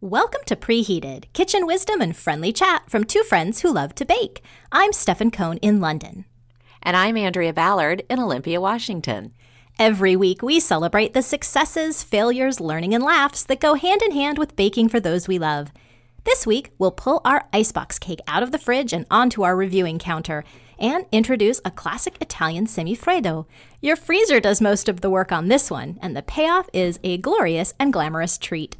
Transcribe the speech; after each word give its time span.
Welcome 0.00 0.42
to 0.46 0.54
Preheated, 0.54 1.24
kitchen 1.32 1.66
wisdom 1.66 2.00
and 2.00 2.16
friendly 2.16 2.52
chat 2.52 2.88
from 2.88 3.02
two 3.02 3.24
friends 3.24 3.62
who 3.62 3.72
love 3.72 3.96
to 3.96 4.04
bake. 4.04 4.44
I'm 4.70 4.92
Stefan 4.92 5.32
Cohn 5.32 5.56
in 5.56 5.80
London. 5.80 6.24
And 6.84 6.96
I'm 6.96 7.16
Andrea 7.16 7.52
Ballard 7.52 8.04
in 8.08 8.20
Olympia, 8.20 8.60
Washington. 8.60 9.32
Every 9.76 10.14
week, 10.14 10.40
we 10.40 10.60
celebrate 10.60 11.14
the 11.14 11.22
successes, 11.22 12.04
failures, 12.04 12.60
learning, 12.60 12.94
and 12.94 13.02
laughs 13.02 13.42
that 13.46 13.58
go 13.58 13.74
hand 13.74 14.00
in 14.02 14.12
hand 14.12 14.38
with 14.38 14.54
baking 14.54 14.88
for 14.88 15.00
those 15.00 15.26
we 15.26 15.36
love. 15.36 15.72
This 16.22 16.46
week, 16.46 16.70
we'll 16.78 16.92
pull 16.92 17.20
our 17.24 17.48
icebox 17.52 17.98
cake 17.98 18.20
out 18.28 18.44
of 18.44 18.52
the 18.52 18.58
fridge 18.58 18.92
and 18.92 19.04
onto 19.10 19.42
our 19.42 19.56
reviewing 19.56 19.98
counter 19.98 20.44
and 20.78 21.06
introduce 21.10 21.60
a 21.64 21.72
classic 21.72 22.18
Italian 22.20 22.66
semifreddo. 22.66 23.46
Your 23.82 23.96
freezer 23.96 24.38
does 24.38 24.60
most 24.60 24.88
of 24.88 25.00
the 25.00 25.10
work 25.10 25.32
on 25.32 25.48
this 25.48 25.72
one, 25.72 25.98
and 26.00 26.16
the 26.16 26.22
payoff 26.22 26.70
is 26.72 27.00
a 27.02 27.18
glorious 27.18 27.74
and 27.80 27.92
glamorous 27.92 28.38
treat. 28.38 28.76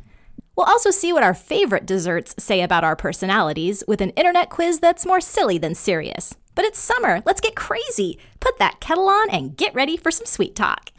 We'll 0.58 0.66
also 0.66 0.90
see 0.90 1.12
what 1.12 1.22
our 1.22 1.34
favorite 1.34 1.86
desserts 1.86 2.34
say 2.36 2.62
about 2.62 2.82
our 2.82 2.96
personalities 2.96 3.84
with 3.86 4.00
an 4.00 4.10
internet 4.10 4.50
quiz 4.50 4.80
that's 4.80 5.06
more 5.06 5.20
silly 5.20 5.56
than 5.56 5.76
serious. 5.76 6.34
But 6.56 6.64
it's 6.64 6.80
summer, 6.80 7.22
let's 7.24 7.40
get 7.40 7.54
crazy! 7.54 8.18
Put 8.40 8.58
that 8.58 8.80
kettle 8.80 9.08
on 9.08 9.30
and 9.30 9.56
get 9.56 9.72
ready 9.72 9.96
for 9.96 10.10
some 10.10 10.26
sweet 10.26 10.56
talk. 10.56 10.90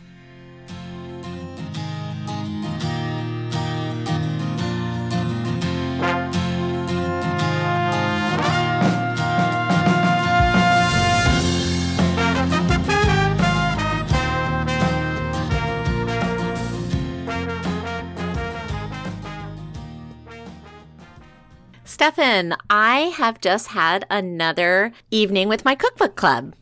Stefan, 22.00 22.56
I 22.70 23.12
have 23.18 23.42
just 23.42 23.68
had 23.68 24.06
another 24.10 24.94
evening 25.12 25.50
with 25.50 25.66
my 25.66 25.76
cookbook 25.76 26.16
club. 26.16 26.56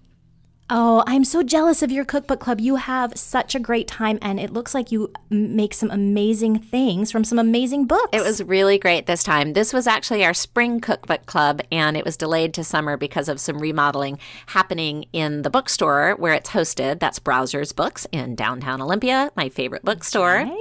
Oh, 0.67 1.03
I'm 1.06 1.23
so 1.23 1.44
jealous 1.44 1.84
of 1.84 1.92
your 1.92 2.06
cookbook 2.06 2.39
club. 2.39 2.59
You 2.59 2.78
have 2.78 3.16
such 3.16 3.53
a 3.53 3.59
great 3.59 3.88
time, 3.88 4.17
and 4.20 4.39
it 4.39 4.52
looks 4.52 4.73
like 4.73 4.92
you 4.92 5.14
make 5.30 5.75
some 5.75 5.92
amazing 5.92 6.58
things 6.58 7.12
from 7.12 7.23
some 7.23 7.38
amazing 7.38 7.86
books. 7.86 8.09
It 8.14 8.23
was 8.23 8.42
really 8.42 8.80
great 8.80 9.06
this 9.06 9.22
time. 9.22 9.53
This 9.53 9.73
was 9.73 9.86
actually 9.86 10.25
our 10.25 10.34
spring 10.34 10.80
cookbook 10.80 11.28
club, 11.28 11.62
and 11.72 11.95
it 11.95 12.03
was 12.03 12.17
delayed 12.17 12.56
to 12.56 12.64
summer 12.64 12.97
because 12.97 13.30
of 13.30 13.40
some 13.40 13.59
remodeling 13.59 14.17
happening 14.47 15.06
in 15.14 15.44
the 15.44 15.52
bookstore 15.52 16.16
where 16.17 16.34
it's 16.34 16.50
hosted. 16.50 17.00
That's 17.00 17.19
Browsers 17.19 17.75
Books 17.75 18.08
in 18.12 18.34
downtown 18.34 18.81
Olympia, 18.81 19.31
my 19.36 19.50
favorite 19.50 19.86
bookstore. 19.86 20.40
Okay. 20.40 20.58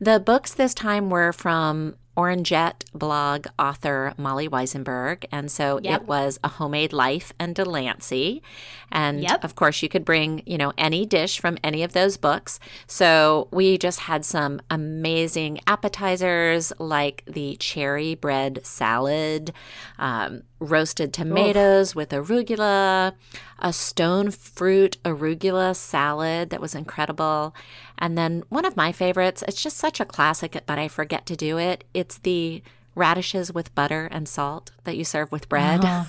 The 0.00 0.18
books 0.18 0.52
this 0.52 0.74
time 0.74 1.10
were 1.10 1.32
from 1.32 1.94
Orangette 2.16 2.84
blog 2.94 3.46
author 3.58 4.14
Molly 4.16 4.48
Wizenberg. 4.48 5.24
And 5.30 5.50
so 5.50 5.80
yep. 5.82 6.02
it 6.02 6.08
was 6.08 6.38
A 6.42 6.48
Homemade 6.48 6.92
Life 6.92 7.32
and 7.38 7.54
Delancey. 7.54 8.42
And 8.90 9.20
yep. 9.22 9.44
of 9.44 9.54
course, 9.54 9.82
you 9.82 9.88
could 9.88 10.04
bring, 10.04 10.42
you 10.46 10.56
know, 10.56 10.72
any 10.78 11.04
dish 11.04 11.40
from 11.40 11.58
any 11.62 11.82
of 11.82 11.92
those 11.92 12.16
books. 12.16 12.58
So 12.86 13.48
we 13.50 13.78
just 13.78 14.00
had 14.00 14.24
some 14.24 14.60
amazing 14.70 15.60
appetizers 15.66 16.72
like 16.78 17.22
the 17.26 17.56
cherry 17.56 18.14
bread 18.14 18.60
salad, 18.64 19.52
um, 19.98 20.42
roasted 20.58 21.12
tomatoes 21.12 21.90
Oof. 21.90 21.96
with 21.96 22.08
arugula, 22.10 23.12
a 23.58 23.72
stone 23.72 24.30
fruit 24.30 24.96
arugula 25.04 25.74
salad 25.76 26.50
that 26.50 26.60
was 26.60 26.74
incredible. 26.74 27.54
And 27.98 28.16
then 28.16 28.42
one 28.48 28.64
of 28.64 28.76
my 28.76 28.92
favorites, 28.92 29.42
it's 29.46 29.62
just 29.62 29.76
such 29.76 30.00
a 30.00 30.04
classic, 30.04 30.60
but 30.66 30.78
I 30.78 30.88
forget 30.88 31.26
to 31.26 31.36
do 31.36 31.58
it. 31.58 31.84
It's 31.94 32.18
the 32.18 32.62
radishes 32.94 33.52
with 33.52 33.74
butter 33.74 34.08
and 34.10 34.28
salt 34.28 34.70
that 34.84 34.96
you 34.96 35.04
serve 35.04 35.30
with 35.30 35.48
bread. 35.48 35.84
Uh-huh. 35.84 36.04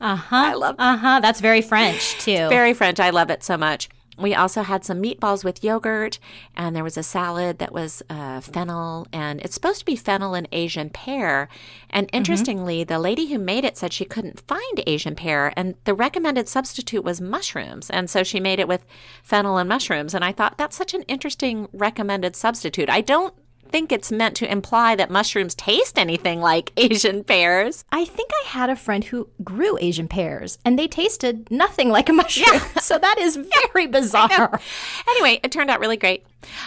uh-huh. 0.00 0.36
I 0.36 0.54
love 0.54 0.76
Uh-huh. 0.78 1.20
That's 1.20 1.40
very 1.40 1.62
French, 1.62 2.14
too. 2.18 2.48
very 2.48 2.74
French. 2.74 2.98
I 2.98 3.10
love 3.10 3.30
it 3.30 3.42
so 3.44 3.56
much. 3.56 3.88
We 4.18 4.34
also 4.34 4.62
had 4.62 4.84
some 4.84 5.02
meatballs 5.02 5.42
with 5.42 5.64
yogurt, 5.64 6.18
and 6.54 6.76
there 6.76 6.84
was 6.84 6.98
a 6.98 7.02
salad 7.02 7.58
that 7.58 7.72
was 7.72 8.02
uh, 8.10 8.40
fennel, 8.40 9.06
and 9.12 9.40
it's 9.40 9.54
supposed 9.54 9.80
to 9.80 9.84
be 9.86 9.96
fennel 9.96 10.34
and 10.34 10.46
Asian 10.52 10.90
pear. 10.90 11.48
And 11.88 12.06
mm-hmm. 12.06 12.16
interestingly, 12.16 12.80
mm-hmm. 12.82 12.92
the 12.92 12.98
lady 12.98 13.26
who 13.28 13.38
made 13.38 13.64
it 13.64 13.78
said 13.78 13.92
she 13.92 14.04
couldn't 14.04 14.40
find 14.46 14.82
Asian 14.86 15.14
pear, 15.14 15.52
and 15.56 15.76
the 15.84 15.94
recommended 15.94 16.46
substitute 16.48 17.04
was 17.04 17.20
mushrooms. 17.22 17.88
And 17.88 18.10
so 18.10 18.22
she 18.22 18.38
made 18.38 18.60
it 18.60 18.68
with 18.68 18.84
fennel 19.22 19.56
and 19.56 19.68
mushrooms. 19.68 20.14
And 20.14 20.24
I 20.24 20.32
thought 20.32 20.58
that's 20.58 20.76
such 20.76 20.92
an 20.92 21.02
interesting 21.02 21.68
recommended 21.72 22.36
substitute. 22.36 22.90
I 22.90 23.00
don't 23.00 23.34
think 23.72 23.90
it's 23.90 24.12
meant 24.12 24.36
to 24.36 24.50
imply 24.50 24.94
that 24.96 25.10
mushrooms 25.10 25.54
taste 25.54 25.98
anything 25.98 26.40
like 26.40 26.72
Asian 26.76 27.24
pears. 27.24 27.84
I 27.90 28.04
think 28.04 28.30
I 28.44 28.48
had 28.48 28.70
a 28.70 28.76
friend 28.76 29.02
who 29.02 29.28
grew 29.42 29.78
Asian 29.80 30.06
pears 30.06 30.58
and 30.64 30.78
they 30.78 30.86
tasted 30.86 31.50
nothing 31.50 31.88
like 31.88 32.08
a 32.08 32.12
mushroom. 32.12 32.46
Yeah. 32.52 32.80
so 32.80 32.98
that 32.98 33.16
is 33.18 33.36
very 33.36 33.86
bizarre. 33.98 34.60
Anyway, 35.08 35.40
it 35.42 35.50
turned 35.50 35.70
out 35.70 35.80
really 35.80 35.96
great. 35.96 36.24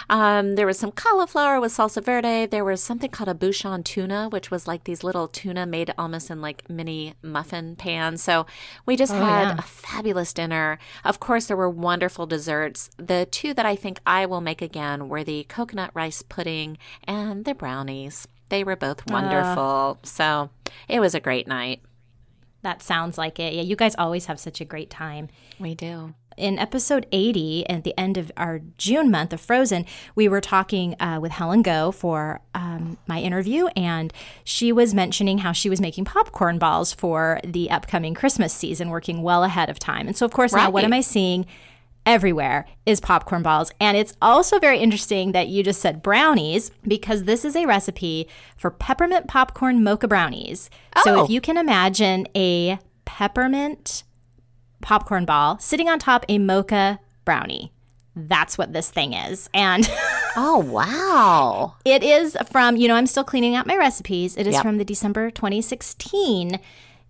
Um, 0.08 0.54
there 0.54 0.66
was 0.66 0.78
some 0.78 0.92
cauliflower 0.92 1.60
with 1.60 1.72
salsa 1.72 2.02
verde. 2.02 2.46
There 2.46 2.64
was 2.64 2.82
something 2.82 3.10
called 3.10 3.28
a 3.28 3.34
bouchon 3.34 3.82
tuna, 3.82 4.28
which 4.28 4.50
was 4.50 4.66
like 4.66 4.84
these 4.84 5.04
little 5.04 5.28
tuna 5.28 5.66
made 5.66 5.92
almost 5.98 6.30
in 6.30 6.40
like 6.40 6.68
mini 6.68 7.14
muffin 7.22 7.76
pans. 7.76 8.22
So 8.22 8.46
we 8.84 8.96
just 8.96 9.12
oh, 9.12 9.18
had 9.18 9.48
yeah. 9.48 9.58
a 9.58 9.62
fabulous 9.62 10.32
dinner. 10.32 10.78
Of 11.04 11.20
course, 11.20 11.46
there 11.46 11.56
were 11.56 11.70
wonderful 11.70 12.26
desserts. 12.26 12.90
The 12.96 13.26
two 13.30 13.54
that 13.54 13.66
I 13.66 13.76
think 13.76 14.00
I 14.06 14.26
will 14.26 14.40
make 14.40 14.62
again 14.62 15.08
were 15.08 15.24
the 15.24 15.44
coconut 15.44 15.90
rice 15.94 16.22
pudding 16.22 16.78
and 17.04 17.44
the 17.44 17.54
brownies. 17.54 18.26
They 18.48 18.62
were 18.62 18.76
both 18.76 19.08
wonderful. 19.10 19.98
Uh, 20.02 20.06
so 20.06 20.50
it 20.88 21.00
was 21.00 21.14
a 21.14 21.20
great 21.20 21.48
night. 21.48 21.80
That 22.62 22.82
sounds 22.82 23.18
like 23.18 23.38
it. 23.38 23.54
Yeah, 23.54 23.62
you 23.62 23.76
guys 23.76 23.94
always 23.96 24.26
have 24.26 24.40
such 24.40 24.60
a 24.60 24.64
great 24.64 24.90
time. 24.90 25.28
We 25.58 25.74
do 25.74 26.14
in 26.36 26.58
episode 26.58 27.06
80, 27.12 27.68
at 27.68 27.84
the 27.84 27.98
end 27.98 28.16
of 28.16 28.30
our 28.36 28.60
June 28.78 29.10
month 29.10 29.32
of 29.32 29.40
Frozen, 29.40 29.86
we 30.14 30.28
were 30.28 30.40
talking 30.40 31.00
uh, 31.00 31.18
with 31.20 31.32
Helen 31.32 31.62
Goh 31.62 31.94
for 31.94 32.40
um, 32.54 32.98
my 33.06 33.20
interview, 33.20 33.66
and 33.68 34.12
she 34.44 34.72
was 34.72 34.94
mentioning 34.94 35.38
how 35.38 35.52
she 35.52 35.70
was 35.70 35.80
making 35.80 36.04
popcorn 36.04 36.58
balls 36.58 36.92
for 36.92 37.40
the 37.44 37.70
upcoming 37.70 38.14
Christmas 38.14 38.52
season, 38.52 38.90
working 38.90 39.22
well 39.22 39.44
ahead 39.44 39.70
of 39.70 39.78
time. 39.78 40.06
And 40.06 40.16
so, 40.16 40.26
of 40.26 40.32
course, 40.32 40.52
right. 40.52 40.64
now 40.64 40.70
what 40.70 40.84
am 40.84 40.92
I 40.92 41.00
seeing? 41.00 41.46
Everywhere 42.04 42.66
is 42.84 43.00
popcorn 43.00 43.42
balls. 43.42 43.72
And 43.80 43.96
it's 43.96 44.16
also 44.22 44.60
very 44.60 44.78
interesting 44.78 45.32
that 45.32 45.48
you 45.48 45.64
just 45.64 45.80
said 45.80 46.02
brownies 46.02 46.70
because 46.86 47.24
this 47.24 47.44
is 47.44 47.56
a 47.56 47.66
recipe 47.66 48.28
for 48.56 48.70
peppermint 48.70 49.26
popcorn 49.26 49.82
mocha 49.82 50.06
brownies. 50.06 50.70
Oh. 50.94 51.02
So 51.02 51.24
if 51.24 51.30
you 51.30 51.40
can 51.40 51.56
imagine 51.56 52.28
a 52.36 52.78
peppermint 53.06 54.04
popcorn 54.86 55.24
ball 55.24 55.58
sitting 55.58 55.88
on 55.88 55.98
top 55.98 56.24
a 56.28 56.38
mocha 56.38 57.00
brownie. 57.24 57.72
That's 58.14 58.56
what 58.56 58.72
this 58.72 58.88
thing 58.88 59.14
is. 59.14 59.50
And 59.52 59.90
oh, 60.36 60.58
wow. 60.58 61.74
It 61.84 62.04
is 62.04 62.36
from, 62.52 62.76
you 62.76 62.86
know, 62.86 62.94
I'm 62.94 63.08
still 63.08 63.24
cleaning 63.24 63.56
out 63.56 63.66
my 63.66 63.76
recipes. 63.76 64.36
It 64.36 64.46
is 64.46 64.54
yep. 64.54 64.62
from 64.62 64.78
the 64.78 64.84
December 64.84 65.32
2016 65.32 66.60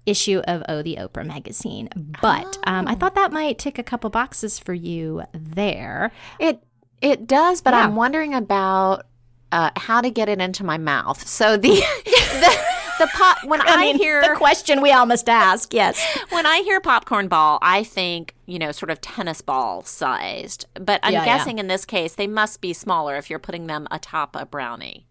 issue 0.07 0.41
of 0.49 0.63
Oh 0.71 0.83
the 0.83 0.97
Oprah 0.97 1.27
magazine. 1.27 1.91
But 1.95 2.59
oh. 2.67 2.73
um, 2.73 2.89
I 2.89 2.95
thought 2.95 3.15
that 3.15 3.31
might 3.31 3.59
tick 3.59 3.79
a 3.79 3.83
couple 3.83 4.09
boxes 4.09 4.59
for 4.59 4.73
you 4.73 5.23
there. 5.35 6.13
It 6.41 6.63
it 7.03 7.27
does, 7.27 7.61
but 7.61 7.75
yeah. 7.75 7.85
I'm 7.85 7.95
wondering 7.95 8.33
about 8.33 9.07
uh, 9.53 9.71
how 9.77 10.01
to 10.01 10.09
get 10.09 10.31
it 10.31 10.41
into 10.41 10.65
my 10.65 10.79
mouth. 10.79 11.29
So 11.29 11.59
the, 11.59 11.69
the 12.05 12.59
the 12.99 13.09
pop 13.15 13.39
when 13.45 13.61
I, 13.63 13.75
I 13.75 13.77
mean, 13.81 13.99
hear 13.99 14.23
the 14.23 14.35
question 14.37 14.81
we 14.83 14.93
all 14.93 15.07
must 15.07 15.29
ask, 15.29 15.73
yes. 15.73 16.01
when 16.31 16.47
I 16.47 16.59
hear 16.61 16.81
popcorn 16.81 17.29
ball, 17.29 17.59
I 17.63 17.83
think 17.83 18.35
you 18.47 18.59
know 18.59 18.73
sort 18.73 18.91
of 18.91 19.01
tennis 19.01 19.41
ball 19.41 19.83
sized. 19.83 20.67
But 20.75 21.01
I'm 21.03 21.13
yeah, 21.13 21.25
guessing 21.25 21.59
yeah. 21.59 21.63
in 21.63 21.69
this 21.69 21.85
case 21.85 22.15
they 22.15 22.27
must 22.27 22.61
be 22.61 22.73
smaller 22.73 23.17
if 23.17 23.31
you're 23.31 23.39
putting 23.39 23.67
them 23.67 23.87
atop 23.91 24.37
a 24.37 24.47
brownie. 24.47 25.07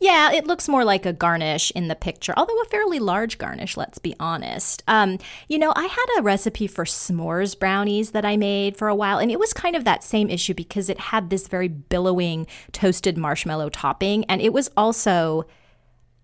Yeah, 0.00 0.32
it 0.32 0.46
looks 0.46 0.68
more 0.68 0.84
like 0.84 1.06
a 1.06 1.12
garnish 1.12 1.70
in 1.72 1.88
the 1.88 1.94
picture, 1.94 2.32
although 2.36 2.60
a 2.62 2.66
fairly 2.66 2.98
large 2.98 3.38
garnish, 3.38 3.76
let's 3.76 3.98
be 3.98 4.14
honest. 4.18 4.82
Um, 4.88 5.18
you 5.48 5.58
know, 5.58 5.72
I 5.76 5.84
had 5.84 6.06
a 6.18 6.22
recipe 6.22 6.66
for 6.66 6.84
s'mores 6.84 7.58
brownies 7.58 8.12
that 8.12 8.24
I 8.24 8.36
made 8.36 8.76
for 8.76 8.88
a 8.88 8.94
while, 8.94 9.18
and 9.18 9.30
it 9.30 9.38
was 9.38 9.52
kind 9.52 9.76
of 9.76 9.84
that 9.84 10.04
same 10.04 10.30
issue 10.30 10.54
because 10.54 10.88
it 10.88 10.98
had 10.98 11.30
this 11.30 11.48
very 11.48 11.68
billowing 11.68 12.46
toasted 12.72 13.18
marshmallow 13.18 13.70
topping, 13.70 14.24
and 14.26 14.40
it 14.40 14.52
was 14.52 14.70
also 14.76 15.46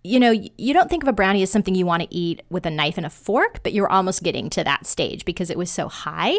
you 0.04 0.19
know, 0.19 0.32
you 0.58 0.75
don't 0.75 0.90
think 0.90 1.02
of 1.02 1.08
a 1.08 1.12
brownie 1.12 1.43
as 1.43 1.50
something 1.50 1.75
you 1.75 1.87
want 1.87 2.02
to 2.02 2.14
eat 2.14 2.43
with 2.50 2.66
a 2.66 2.70
knife 2.70 2.96
and 2.96 3.06
a 3.06 3.10
fork, 3.10 3.62
but 3.62 3.72
you're 3.72 3.90
almost 3.90 4.22
getting 4.22 4.50
to 4.50 4.64
that 4.64 4.87
stage 4.87 5.25
because 5.25 5.49
it 5.50 5.58
was 5.58 5.70
so 5.70 5.88
high. 5.88 6.38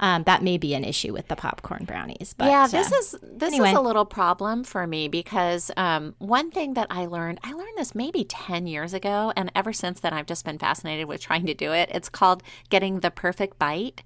Um, 0.00 0.24
that 0.24 0.42
may 0.42 0.56
be 0.56 0.74
an 0.74 0.82
issue 0.82 1.12
with 1.12 1.28
the 1.28 1.36
popcorn 1.36 1.84
brownies. 1.84 2.34
But 2.36 2.46
yeah, 2.46 2.66
this 2.66 2.90
uh, 2.90 2.96
is 2.96 3.16
this 3.22 3.52
anyway. 3.52 3.70
is 3.70 3.76
a 3.76 3.80
little 3.80 4.06
problem 4.06 4.64
for 4.64 4.86
me 4.86 5.08
because 5.08 5.70
um, 5.76 6.14
one 6.18 6.50
thing 6.50 6.74
that 6.74 6.86
I 6.90 7.04
learned, 7.04 7.38
I 7.44 7.52
learned 7.52 7.76
this 7.76 7.94
maybe 7.94 8.24
ten 8.24 8.66
years 8.66 8.94
ago, 8.94 9.32
and 9.36 9.52
ever 9.54 9.74
since 9.74 10.00
then 10.00 10.14
I've 10.14 10.26
just 10.26 10.44
been 10.44 10.58
fascinated 10.58 11.06
with 11.06 11.20
trying 11.20 11.44
to 11.46 11.54
do 11.54 11.72
it. 11.72 11.90
It's 11.92 12.08
called 12.08 12.42
getting 12.70 13.00
the 13.00 13.10
perfect 13.10 13.58
bite, 13.58 14.02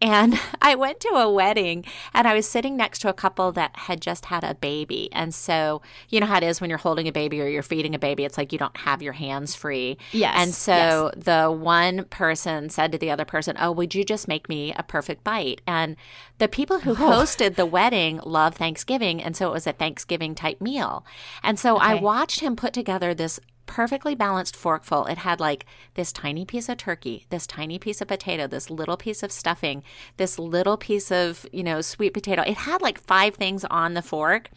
and 0.00 0.38
I 0.62 0.74
went 0.74 1.00
to 1.00 1.08
a 1.08 1.32
wedding 1.32 1.86
and 2.12 2.28
I 2.28 2.34
was 2.34 2.46
sitting 2.46 2.76
next 2.76 2.98
to 3.00 3.08
a 3.08 3.14
couple 3.14 3.50
that 3.52 3.74
had 3.76 4.02
just 4.02 4.26
had 4.26 4.44
a 4.44 4.54
baby, 4.54 5.08
and 5.12 5.34
so 5.34 5.80
you 6.10 6.20
know 6.20 6.26
how 6.26 6.36
it 6.36 6.42
is 6.42 6.60
when 6.60 6.68
you're 6.68 6.78
holding 6.78 7.08
a 7.08 7.12
baby 7.12 7.40
or 7.40 7.48
you're 7.48 7.62
feeding 7.62 7.94
a 7.94 7.98
baby, 7.98 8.26
it's 8.26 8.36
like 8.36 8.52
you 8.52 8.58
don't 8.58 8.76
have 8.76 9.00
your 9.00 9.14
hands 9.14 9.54
free. 9.54 9.96
Yes, 10.12 10.34
and 10.36 10.54
so 10.54 11.12
the 11.16 11.50
one 11.50 12.04
person 12.04 12.68
said 12.68 12.92
to 12.92 12.98
the 12.98 13.10
other 13.10 13.24
person, 13.24 13.56
"Oh, 13.58 13.72
would 13.72 13.94
you 13.94 14.04
just 14.04 14.28
make 14.28 14.46
me 14.46 14.74
a 14.76 14.82
perfect 14.82 15.24
bite?" 15.24 15.29
And 15.66 15.96
the 16.38 16.48
people 16.48 16.80
who 16.80 16.92
oh. 16.92 16.94
hosted 16.94 17.56
the 17.56 17.66
wedding 17.66 18.20
love 18.24 18.54
Thanksgiving, 18.54 19.22
and 19.22 19.36
so 19.36 19.48
it 19.48 19.52
was 19.52 19.66
a 19.66 19.72
Thanksgiving 19.72 20.34
type 20.34 20.60
meal. 20.60 21.04
And 21.42 21.58
so 21.58 21.76
I 21.76 21.94
watched 21.94 22.40
him 22.40 22.56
put 22.56 22.72
together 22.72 23.14
this 23.14 23.40
perfectly 23.70 24.16
balanced 24.16 24.56
forkful. 24.56 25.06
It 25.06 25.18
had 25.18 25.38
like 25.38 25.64
this 25.94 26.12
tiny 26.12 26.44
piece 26.44 26.68
of 26.68 26.76
turkey, 26.76 27.26
this 27.30 27.46
tiny 27.46 27.78
piece 27.78 28.00
of 28.00 28.08
potato, 28.08 28.48
this 28.48 28.68
little 28.68 28.96
piece 28.96 29.22
of 29.22 29.30
stuffing, 29.30 29.84
this 30.16 30.40
little 30.40 30.76
piece 30.76 31.12
of, 31.12 31.46
you 31.52 31.62
know, 31.62 31.80
sweet 31.80 32.12
potato. 32.12 32.42
It 32.42 32.56
had 32.56 32.82
like 32.82 33.00
five 33.00 33.36
things 33.36 33.64
on 33.66 33.94
the 33.94 34.02
fork. 34.02 34.50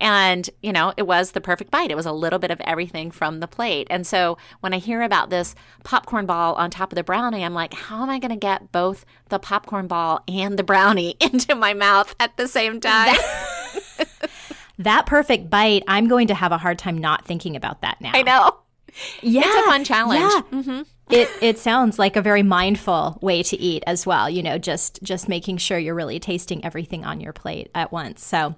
And, 0.00 0.50
you 0.60 0.72
know, 0.72 0.92
it 0.96 1.06
was 1.06 1.32
the 1.32 1.40
perfect 1.40 1.70
bite. 1.70 1.92
It 1.92 1.96
was 1.96 2.06
a 2.06 2.12
little 2.12 2.40
bit 2.40 2.50
of 2.50 2.60
everything 2.62 3.12
from 3.12 3.38
the 3.38 3.46
plate. 3.46 3.86
And 3.90 4.04
so 4.04 4.38
when 4.58 4.74
I 4.74 4.78
hear 4.78 5.02
about 5.02 5.30
this 5.30 5.54
popcorn 5.84 6.26
ball 6.26 6.54
on 6.54 6.70
top 6.70 6.90
of 6.90 6.96
the 6.96 7.04
brownie, 7.04 7.44
I'm 7.44 7.54
like, 7.54 7.74
how 7.74 8.02
am 8.02 8.10
I 8.10 8.18
going 8.18 8.30
to 8.30 8.36
get 8.36 8.72
both 8.72 9.04
the 9.28 9.38
popcorn 9.38 9.86
ball 9.86 10.22
and 10.26 10.58
the 10.58 10.64
brownie 10.64 11.16
into 11.20 11.54
my 11.54 11.74
mouth 11.74 12.14
at 12.18 12.36
the 12.36 12.48
same 12.48 12.80
time? 12.80 13.18
that 14.78 15.06
perfect 15.06 15.50
bite, 15.50 15.82
I'm 15.86 16.08
going 16.08 16.28
to 16.28 16.34
have 16.34 16.52
a 16.52 16.58
hard 16.58 16.78
time 16.78 16.98
not 16.98 17.24
thinking 17.24 17.56
about 17.56 17.82
that 17.82 18.00
now. 18.00 18.12
I 18.14 18.22
know. 18.22 18.58
Yeah, 19.22 19.42
It's 19.44 19.56
a 19.56 19.70
fun 19.70 19.84
challenge. 19.84 20.20
Yeah. 20.20 20.58
Mm-hmm. 20.58 20.82
it 21.10 21.28
it 21.40 21.58
sounds 21.58 21.98
like 21.98 22.16
a 22.16 22.22
very 22.22 22.42
mindful 22.42 23.18
way 23.20 23.42
to 23.44 23.56
eat 23.56 23.82
as 23.86 24.06
well. 24.06 24.28
You 24.30 24.42
know, 24.42 24.58
just 24.58 25.02
just 25.02 25.28
making 25.28 25.58
sure 25.58 25.78
you're 25.78 25.94
really 25.94 26.18
tasting 26.20 26.64
everything 26.64 27.04
on 27.04 27.20
your 27.20 27.32
plate 27.32 27.70
at 27.74 27.92
once. 27.92 28.24
So. 28.24 28.54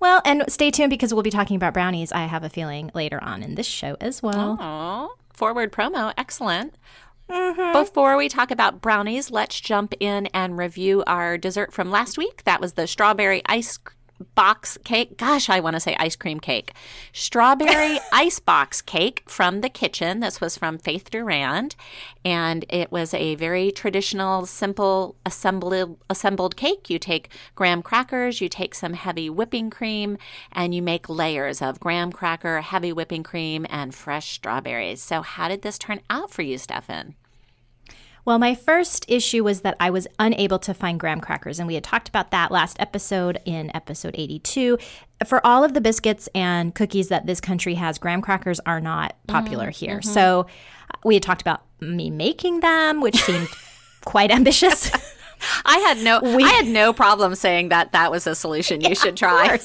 Well, 0.00 0.20
and 0.26 0.44
stay 0.48 0.70
tuned 0.70 0.90
because 0.90 1.14
we'll 1.14 1.22
be 1.22 1.30
talking 1.30 1.56
about 1.56 1.72
brownies. 1.72 2.12
I 2.12 2.26
have 2.26 2.44
a 2.44 2.50
feeling 2.50 2.90
later 2.94 3.22
on 3.22 3.42
in 3.42 3.54
this 3.54 3.66
show 3.66 3.96
as 4.00 4.22
well. 4.22 4.58
Oh, 4.60 5.14
forward 5.32 5.72
promo. 5.72 6.12
Excellent. 6.18 6.74
Mm-hmm. 7.30 7.72
Before 7.72 8.16
we 8.18 8.28
talk 8.28 8.50
about 8.50 8.82
brownies, 8.82 9.30
let's 9.30 9.58
jump 9.58 9.94
in 10.00 10.26
and 10.26 10.58
review 10.58 11.02
our 11.06 11.38
dessert 11.38 11.72
from 11.72 11.90
last 11.90 12.18
week. 12.18 12.44
That 12.44 12.60
was 12.60 12.74
the 12.74 12.86
strawberry 12.86 13.40
ice 13.46 13.78
box 14.34 14.78
cake. 14.84 15.16
Gosh, 15.16 15.48
I 15.48 15.60
want 15.60 15.74
to 15.74 15.80
say 15.80 15.96
ice 15.98 16.16
cream 16.16 16.40
cake. 16.40 16.72
Strawberry 17.12 17.98
ice 18.12 18.38
box 18.38 18.82
cake 18.82 19.22
from 19.26 19.60
the 19.60 19.68
Kitchn. 19.68 20.20
This 20.20 20.40
was 20.40 20.58
from 20.58 20.78
Faith 20.78 21.10
Durand, 21.10 21.76
and 22.24 22.64
it 22.68 22.90
was 22.90 23.14
a 23.14 23.34
very 23.34 23.70
traditional, 23.70 24.46
simple 24.46 25.16
assembled 25.24 25.98
assembled 26.08 26.56
cake. 26.56 26.90
You 26.90 26.98
take 26.98 27.30
graham 27.54 27.82
crackers, 27.82 28.40
you 28.40 28.48
take 28.48 28.74
some 28.74 28.94
heavy 28.94 29.30
whipping 29.30 29.70
cream, 29.70 30.18
and 30.52 30.74
you 30.74 30.82
make 30.82 31.08
layers 31.08 31.62
of 31.62 31.80
graham 31.80 32.12
cracker, 32.12 32.60
heavy 32.60 32.92
whipping 32.92 33.22
cream, 33.22 33.66
and 33.70 33.94
fresh 33.94 34.32
strawberries. 34.32 35.02
So, 35.02 35.22
how 35.22 35.48
did 35.48 35.62
this 35.62 35.78
turn 35.78 36.00
out 36.10 36.30
for 36.30 36.42
you, 36.42 36.58
Stefan? 36.58 37.14
Well, 38.24 38.38
my 38.38 38.54
first 38.54 39.04
issue 39.06 39.44
was 39.44 39.60
that 39.60 39.76
I 39.78 39.90
was 39.90 40.06
unable 40.18 40.58
to 40.60 40.72
find 40.72 40.98
graham 40.98 41.20
crackers, 41.20 41.58
and 41.58 41.66
we 41.66 41.74
had 41.74 41.84
talked 41.84 42.08
about 42.08 42.30
that 42.30 42.50
last 42.50 42.78
episode 42.80 43.38
in 43.44 43.70
episode 43.76 44.14
82. 44.16 44.78
For 45.26 45.46
all 45.46 45.62
of 45.62 45.74
the 45.74 45.80
biscuits 45.80 46.28
and 46.34 46.74
cookies 46.74 47.08
that 47.08 47.26
this 47.26 47.40
country 47.40 47.74
has, 47.74 47.98
graham 47.98 48.22
crackers 48.22 48.60
are 48.60 48.80
not 48.80 49.14
popular 49.26 49.68
here. 49.70 50.00
So 50.02 50.46
uh, 50.90 50.96
we 51.04 51.14
had 51.14 51.22
talked 51.22 51.42
about 51.42 51.64
me 51.80 52.08
making 52.10 52.60
them, 52.60 53.02
which 53.02 53.16
seemed 53.16 53.48
quite 54.06 54.30
ambitious. 54.30 54.90
I 55.66 55.78
had 55.78 55.98
no, 55.98 56.20
I 56.22 56.48
had 56.48 56.66
no 56.66 56.94
problem 56.94 57.34
saying 57.34 57.68
that 57.68 57.92
that 57.92 58.10
was 58.10 58.26
a 58.26 58.34
solution 58.34 58.80
you 58.80 58.94
should 58.94 59.16
try. 59.18 59.58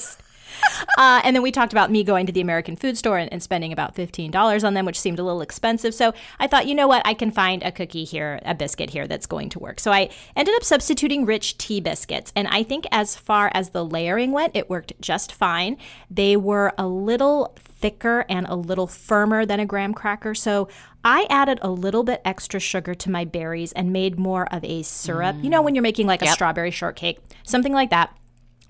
Uh, 0.98 1.20
and 1.24 1.34
then 1.34 1.42
we 1.42 1.50
talked 1.50 1.72
about 1.72 1.90
me 1.90 2.02
going 2.04 2.26
to 2.26 2.32
the 2.32 2.40
American 2.40 2.76
food 2.76 2.96
store 2.96 3.16
and, 3.16 3.32
and 3.32 3.42
spending 3.42 3.72
about 3.72 3.94
$15 3.94 4.64
on 4.64 4.74
them, 4.74 4.84
which 4.84 5.00
seemed 5.00 5.18
a 5.18 5.22
little 5.22 5.40
expensive. 5.40 5.94
So 5.94 6.12
I 6.38 6.46
thought, 6.46 6.66
you 6.66 6.74
know 6.74 6.88
what? 6.88 7.00
I 7.06 7.14
can 7.14 7.30
find 7.30 7.62
a 7.62 7.72
cookie 7.72 8.04
here, 8.04 8.40
a 8.44 8.54
biscuit 8.54 8.90
here 8.90 9.06
that's 9.06 9.26
going 9.26 9.48
to 9.50 9.58
work. 9.58 9.80
So 9.80 9.92
I 9.92 10.10
ended 10.36 10.54
up 10.56 10.64
substituting 10.64 11.24
rich 11.24 11.56
tea 11.58 11.80
biscuits. 11.80 12.32
And 12.36 12.48
I 12.48 12.62
think 12.62 12.86
as 12.92 13.16
far 13.16 13.50
as 13.54 13.70
the 13.70 13.84
layering 13.84 14.32
went, 14.32 14.56
it 14.56 14.68
worked 14.68 14.92
just 15.00 15.32
fine. 15.32 15.76
They 16.10 16.36
were 16.36 16.72
a 16.76 16.86
little 16.86 17.54
thicker 17.80 18.26
and 18.28 18.46
a 18.46 18.54
little 18.54 18.86
firmer 18.86 19.46
than 19.46 19.60
a 19.60 19.66
graham 19.66 19.94
cracker. 19.94 20.34
So 20.34 20.68
I 21.04 21.26
added 21.30 21.58
a 21.62 21.70
little 21.70 22.02
bit 22.02 22.20
extra 22.24 22.60
sugar 22.60 22.94
to 22.94 23.10
my 23.10 23.24
berries 23.24 23.72
and 23.72 23.92
made 23.92 24.18
more 24.18 24.52
of 24.52 24.62
a 24.64 24.82
syrup. 24.82 25.36
You 25.42 25.48
know, 25.48 25.62
when 25.62 25.74
you're 25.74 25.82
making 25.82 26.06
like 26.06 26.22
a 26.22 26.26
strawberry 26.26 26.70
shortcake, 26.70 27.20
something 27.42 27.72
like 27.72 27.90
that 27.90 28.14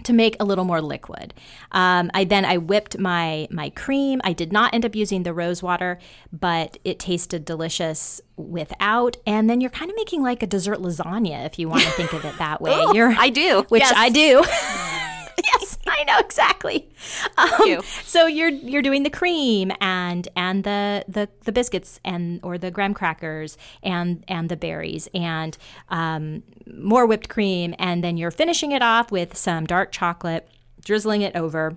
to 0.04 0.12
make 0.12 0.36
a 0.40 0.44
little 0.44 0.64
more 0.64 0.80
liquid. 0.80 1.34
Um, 1.72 2.10
I 2.14 2.24
then 2.24 2.44
I 2.44 2.56
whipped 2.58 2.98
my 2.98 3.48
my 3.50 3.70
cream. 3.70 4.20
I 4.24 4.32
did 4.32 4.52
not 4.52 4.74
end 4.74 4.84
up 4.84 4.94
using 4.94 5.22
the 5.22 5.32
rose 5.32 5.62
water, 5.62 5.98
but 6.32 6.78
it 6.84 6.98
tasted 6.98 7.44
delicious 7.44 8.20
without. 8.36 9.16
And 9.26 9.48
then 9.48 9.60
you're 9.60 9.70
kind 9.70 9.90
of 9.90 9.96
making 9.96 10.22
like 10.22 10.42
a 10.42 10.46
dessert 10.46 10.78
lasagna 10.78 11.44
if 11.46 11.58
you 11.58 11.68
want 11.68 11.82
to 11.82 11.90
think 11.90 12.12
of 12.12 12.24
it 12.24 12.36
that 12.38 12.60
way. 12.60 12.84
you're 12.94 13.14
I 13.16 13.28
do. 13.28 13.64
which 13.68 13.82
Yes. 13.82 13.92
I 13.96 14.08
do. 14.08 14.44
yes, 15.44 15.78
I 15.86 16.04
know 16.04 16.18
exactly. 16.18 16.88
Um, 17.36 17.50
you. 17.64 17.82
So 18.04 18.26
you're 18.26 18.48
you're 18.48 18.82
doing 18.82 19.02
the 19.02 19.10
cream 19.10 19.72
and 19.80 20.28
and 20.36 20.64
the 20.64 21.04
the, 21.08 21.28
the 21.44 21.52
biscuits 21.52 22.00
and 22.04 22.40
or 22.42 22.58
the 22.58 22.70
graham 22.70 22.94
crackers 22.94 23.56
and 23.82 24.24
and 24.28 24.48
the 24.48 24.56
berries 24.56 25.08
and 25.14 25.56
um, 25.88 26.42
more 26.72 27.06
whipped 27.06 27.28
cream 27.28 27.74
and 27.78 28.02
then 28.04 28.16
you're 28.16 28.30
finishing 28.30 28.72
it 28.72 28.82
off 28.82 29.10
with 29.10 29.36
some 29.36 29.66
dark 29.66 29.92
chocolate, 29.92 30.48
drizzling 30.84 31.22
it 31.22 31.36
over. 31.36 31.76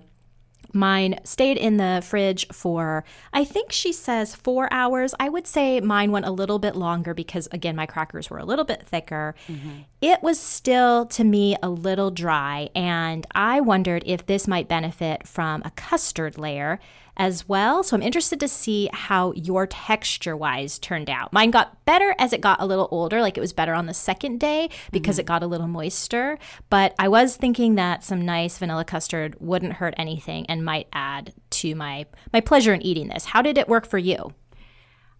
Mine 0.74 1.20
stayed 1.22 1.56
in 1.56 1.76
the 1.76 2.02
fridge 2.04 2.46
for, 2.48 3.04
I 3.32 3.44
think 3.44 3.70
she 3.70 3.92
says 3.92 4.34
four 4.34 4.68
hours. 4.72 5.14
I 5.20 5.28
would 5.28 5.46
say 5.46 5.80
mine 5.80 6.10
went 6.10 6.26
a 6.26 6.32
little 6.32 6.58
bit 6.58 6.74
longer 6.74 7.14
because, 7.14 7.48
again, 7.52 7.76
my 7.76 7.86
crackers 7.86 8.28
were 8.28 8.38
a 8.38 8.44
little 8.44 8.64
bit 8.64 8.86
thicker. 8.86 9.36
Mm-hmm. 9.48 9.70
It 10.00 10.22
was 10.22 10.38
still, 10.38 11.06
to 11.06 11.22
me, 11.22 11.56
a 11.62 11.70
little 11.70 12.10
dry. 12.10 12.68
And 12.74 13.24
I 13.34 13.60
wondered 13.60 14.02
if 14.04 14.26
this 14.26 14.48
might 14.48 14.68
benefit 14.68 15.26
from 15.26 15.62
a 15.64 15.70
custard 15.70 16.36
layer 16.36 16.80
as 17.16 17.48
well. 17.48 17.82
So 17.82 17.96
I'm 17.96 18.02
interested 18.02 18.40
to 18.40 18.48
see 18.48 18.88
how 18.92 19.32
your 19.32 19.66
texture 19.66 20.36
wise 20.36 20.78
turned 20.78 21.08
out. 21.08 21.32
Mine 21.32 21.50
got 21.50 21.84
better 21.84 22.14
as 22.18 22.32
it 22.32 22.40
got 22.40 22.60
a 22.60 22.66
little 22.66 22.88
older, 22.90 23.20
like 23.20 23.36
it 23.36 23.40
was 23.40 23.52
better 23.52 23.74
on 23.74 23.86
the 23.86 23.94
second 23.94 24.40
day 24.40 24.68
because 24.90 25.18
it 25.18 25.22
mm-hmm. 25.22 25.28
got 25.28 25.42
a 25.42 25.46
little 25.46 25.68
moister. 25.68 26.38
But 26.70 26.94
I 26.98 27.08
was 27.08 27.36
thinking 27.36 27.76
that 27.76 28.04
some 28.04 28.24
nice 28.24 28.58
vanilla 28.58 28.84
custard 28.84 29.36
wouldn't 29.40 29.74
hurt 29.74 29.94
anything 29.96 30.46
and 30.46 30.64
might 30.64 30.88
add 30.92 31.32
to 31.50 31.74
my 31.74 32.06
my 32.32 32.40
pleasure 32.40 32.74
in 32.74 32.82
eating 32.82 33.08
this. 33.08 33.26
How 33.26 33.42
did 33.42 33.58
it 33.58 33.68
work 33.68 33.86
for 33.86 33.98
you? 33.98 34.34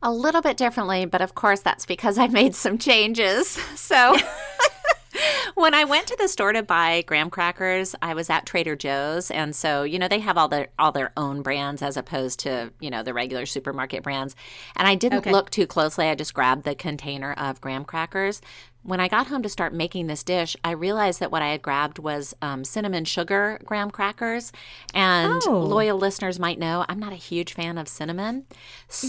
A 0.03 0.13
little 0.13 0.43
bit 0.43 0.57
differently, 0.57 1.07
but 1.07 1.23
of 1.23 1.35
course 1.35 1.61
that's 1.61 1.87
because 1.87 2.19
I 2.19 2.27
made 2.29 2.55
some 2.55 2.79
changes. 2.79 3.59
So 3.77 4.17
when 5.55 5.75
I 5.75 5.85
went 5.85 6.07
to 6.09 6.17
the 6.19 6.29
store 6.29 6.53
to 6.53 6.63
buy 6.63 7.03
graham 7.03 7.31
crackers, 7.31 7.95
I 8.03 8.15
was 8.15 8.31
at 8.31 8.47
Trader 8.47 8.77
Joe's, 8.77 9.31
and 9.31 9.55
so 9.55 9.83
you 9.83 9.99
know 9.99 10.09
they 10.09 10.21
have 10.21 10.37
all 10.39 10.49
their 10.49 10.69
all 10.79 10.93
their 10.93 11.13
own 11.17 11.43
brands 11.43 11.83
as 11.83 11.97
opposed 11.97 12.41
to 12.41 12.73
you 12.81 12.91
know 12.91 13.03
the 13.03 13.15
regular 13.15 13.47
supermarket 13.47 14.03
brands. 14.03 14.35
And 14.77 14.87
I 14.89 14.95
didn't 14.95 15.19
Okay. 15.19 15.33
look 15.33 15.51
too 15.51 15.67
closely; 15.67 16.09
I 16.09 16.15
just 16.15 16.35
grabbed 16.35 16.65
the 16.65 16.75
container 16.75 17.33
of 17.35 17.61
graham 17.61 17.85
crackers. 17.85 18.41
When 18.85 19.01
I 19.01 19.09
got 19.09 19.29
home 19.29 19.43
to 19.43 19.49
start 19.49 19.73
making 19.73 20.09
this 20.09 20.23
dish, 20.23 20.57
I 20.63 20.73
realized 20.73 21.21
that 21.21 21.33
what 21.33 21.41
I 21.41 21.49
had 21.49 21.63
grabbed 21.63 21.99
was 21.99 22.35
um, 22.43 22.65
cinnamon 22.65 23.07
sugar 23.07 23.59
graham 23.65 23.91
crackers. 23.91 24.53
And 24.93 25.43
Oh. 25.47 25.59
loyal 25.61 25.97
listeners 25.97 26.39
might 26.39 26.59
know 26.59 26.85
I'm 26.87 26.99
not 26.99 27.13
a 27.13 27.17
huge 27.17 27.55
fan 27.55 27.79
of 27.79 27.89
cinnamon. 27.89 28.45
So, 28.89 29.07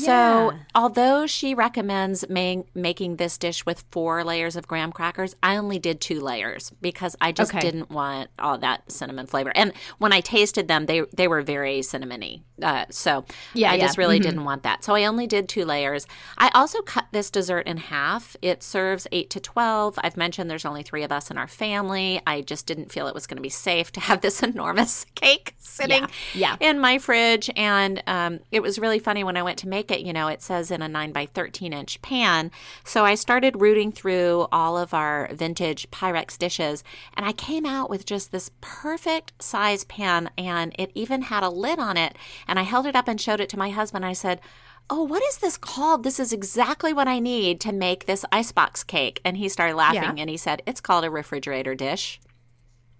Yeah. 0.51 0.51
although 0.73 1.27
she 1.27 1.53
recommends 1.53 2.23
ma- 2.29 2.63
making 2.73 3.17
this 3.17 3.37
dish 3.37 3.65
with 3.65 3.83
four 3.91 4.23
layers 4.23 4.55
of 4.55 4.65
graham 4.65 4.93
crackers, 4.93 5.35
I 5.43 5.57
only 5.57 5.77
did 5.77 5.99
two 5.99 6.21
layers 6.21 6.71
because 6.81 7.17
I 7.19 7.33
just 7.33 7.51
Okay. 7.51 7.59
didn't 7.59 7.91
want 7.91 8.29
all 8.39 8.57
that 8.59 8.89
cinnamon 8.89 9.27
flavor. 9.27 9.51
And 9.55 9.73
when 9.97 10.13
I 10.13 10.21
tasted 10.21 10.69
them, 10.69 10.85
they 10.85 11.01
they 11.13 11.27
were 11.27 11.41
very 11.41 11.81
cinnamony. 11.81 12.43
Uh, 12.63 12.85
so 12.89 13.25
Yeah, 13.53 13.71
I 13.71 13.75
yeah. 13.75 13.81
just 13.85 13.97
really 13.97 14.19
didn't 14.19 14.45
want 14.45 14.63
that. 14.63 14.85
So 14.85 14.95
I 14.95 15.03
only 15.03 15.27
did 15.27 15.49
two 15.49 15.65
layers. 15.65 16.07
I 16.37 16.49
also 16.55 16.81
cut 16.81 17.07
this 17.11 17.29
dessert 17.29 17.67
in 17.67 17.75
half. 17.75 18.37
It 18.41 18.63
serves 18.63 19.05
eight 19.11 19.29
to 19.31 19.41
twelve. 19.41 19.64
12. 19.65 19.97
I've 20.03 20.15
mentioned 20.15 20.47
there's 20.47 20.63
only 20.63 20.83
three 20.83 21.01
of 21.01 21.11
us 21.11 21.31
in 21.31 21.39
our 21.39 21.47
family. 21.47 22.21
I 22.27 22.41
just 22.41 22.67
didn't 22.67 22.91
feel 22.91 23.07
it 23.07 23.15
was 23.15 23.25
going 23.25 23.37
to 23.37 23.41
be 23.41 23.49
safe 23.49 23.91
to 23.93 23.99
have 23.99 24.21
this 24.21 24.43
enormous 24.51 25.07
cake 25.15 25.55
sitting 25.57 26.05
Yeah. 26.35 26.55
in 26.59 26.79
my 26.79 26.99
fridge. 26.99 27.49
And 27.55 28.03
um, 28.05 28.41
it 28.51 28.61
was 28.61 28.77
really 28.77 28.99
funny 28.99 29.23
when 29.23 29.37
I 29.37 29.41
went 29.41 29.57
to 29.59 29.67
make 29.67 29.89
it. 29.89 30.01
You 30.01 30.13
know, 30.13 30.27
it 30.27 30.43
says 30.43 30.69
in 30.69 30.83
a 30.83 30.87
9 30.87 31.11
by 31.11 31.25
13 31.25 31.73
inch 31.73 31.99
pan. 32.03 32.51
So 32.83 33.05
I 33.05 33.15
started 33.15 33.59
rooting 33.59 33.91
through 33.91 34.45
all 34.51 34.77
of 34.77 34.93
our 34.93 35.29
vintage 35.33 35.89
Pyrex 35.89 36.37
dishes, 36.37 36.83
and 37.17 37.25
I 37.25 37.31
came 37.31 37.65
out 37.65 37.89
with 37.89 38.05
just 38.05 38.31
this 38.31 38.51
perfect 38.61 39.33
size 39.41 39.83
pan, 39.85 40.29
and 40.37 40.75
it 40.77 40.91
even 40.93 41.23
had 41.23 41.41
a 41.41 41.49
lid 41.49 41.79
on 41.79 41.97
it. 41.97 42.15
And 42.47 42.59
I 42.59 42.63
held 42.63 42.85
it 42.85 42.95
up 42.95 43.07
and 43.07 43.19
showed 43.19 43.39
it 43.39 43.49
to 43.49 43.57
my 43.57 43.71
husband. 43.71 44.05
I 44.05 44.13
said, 44.13 44.41
Oh, 44.89 45.03
what 45.03 45.23
is 45.23 45.37
this 45.37 45.57
called? 45.57 46.03
This 46.03 46.19
is 46.19 46.31
exactly 46.31 46.93
what 46.93 47.07
I 47.07 47.19
need 47.19 47.59
to 47.61 47.71
make 47.73 48.05
this 48.05 48.23
icebox 48.31 48.83
cake. 48.83 49.19
And 49.25 49.37
he 49.37 49.49
started 49.49 49.75
laughing 49.75 50.03
Yeah. 50.03 50.15
and 50.17 50.29
he 50.29 50.37
said, 50.37 50.61
It's 50.67 50.81
called 50.81 51.03
a 51.05 51.09
refrigerator 51.09 51.75
dish. 51.75 52.19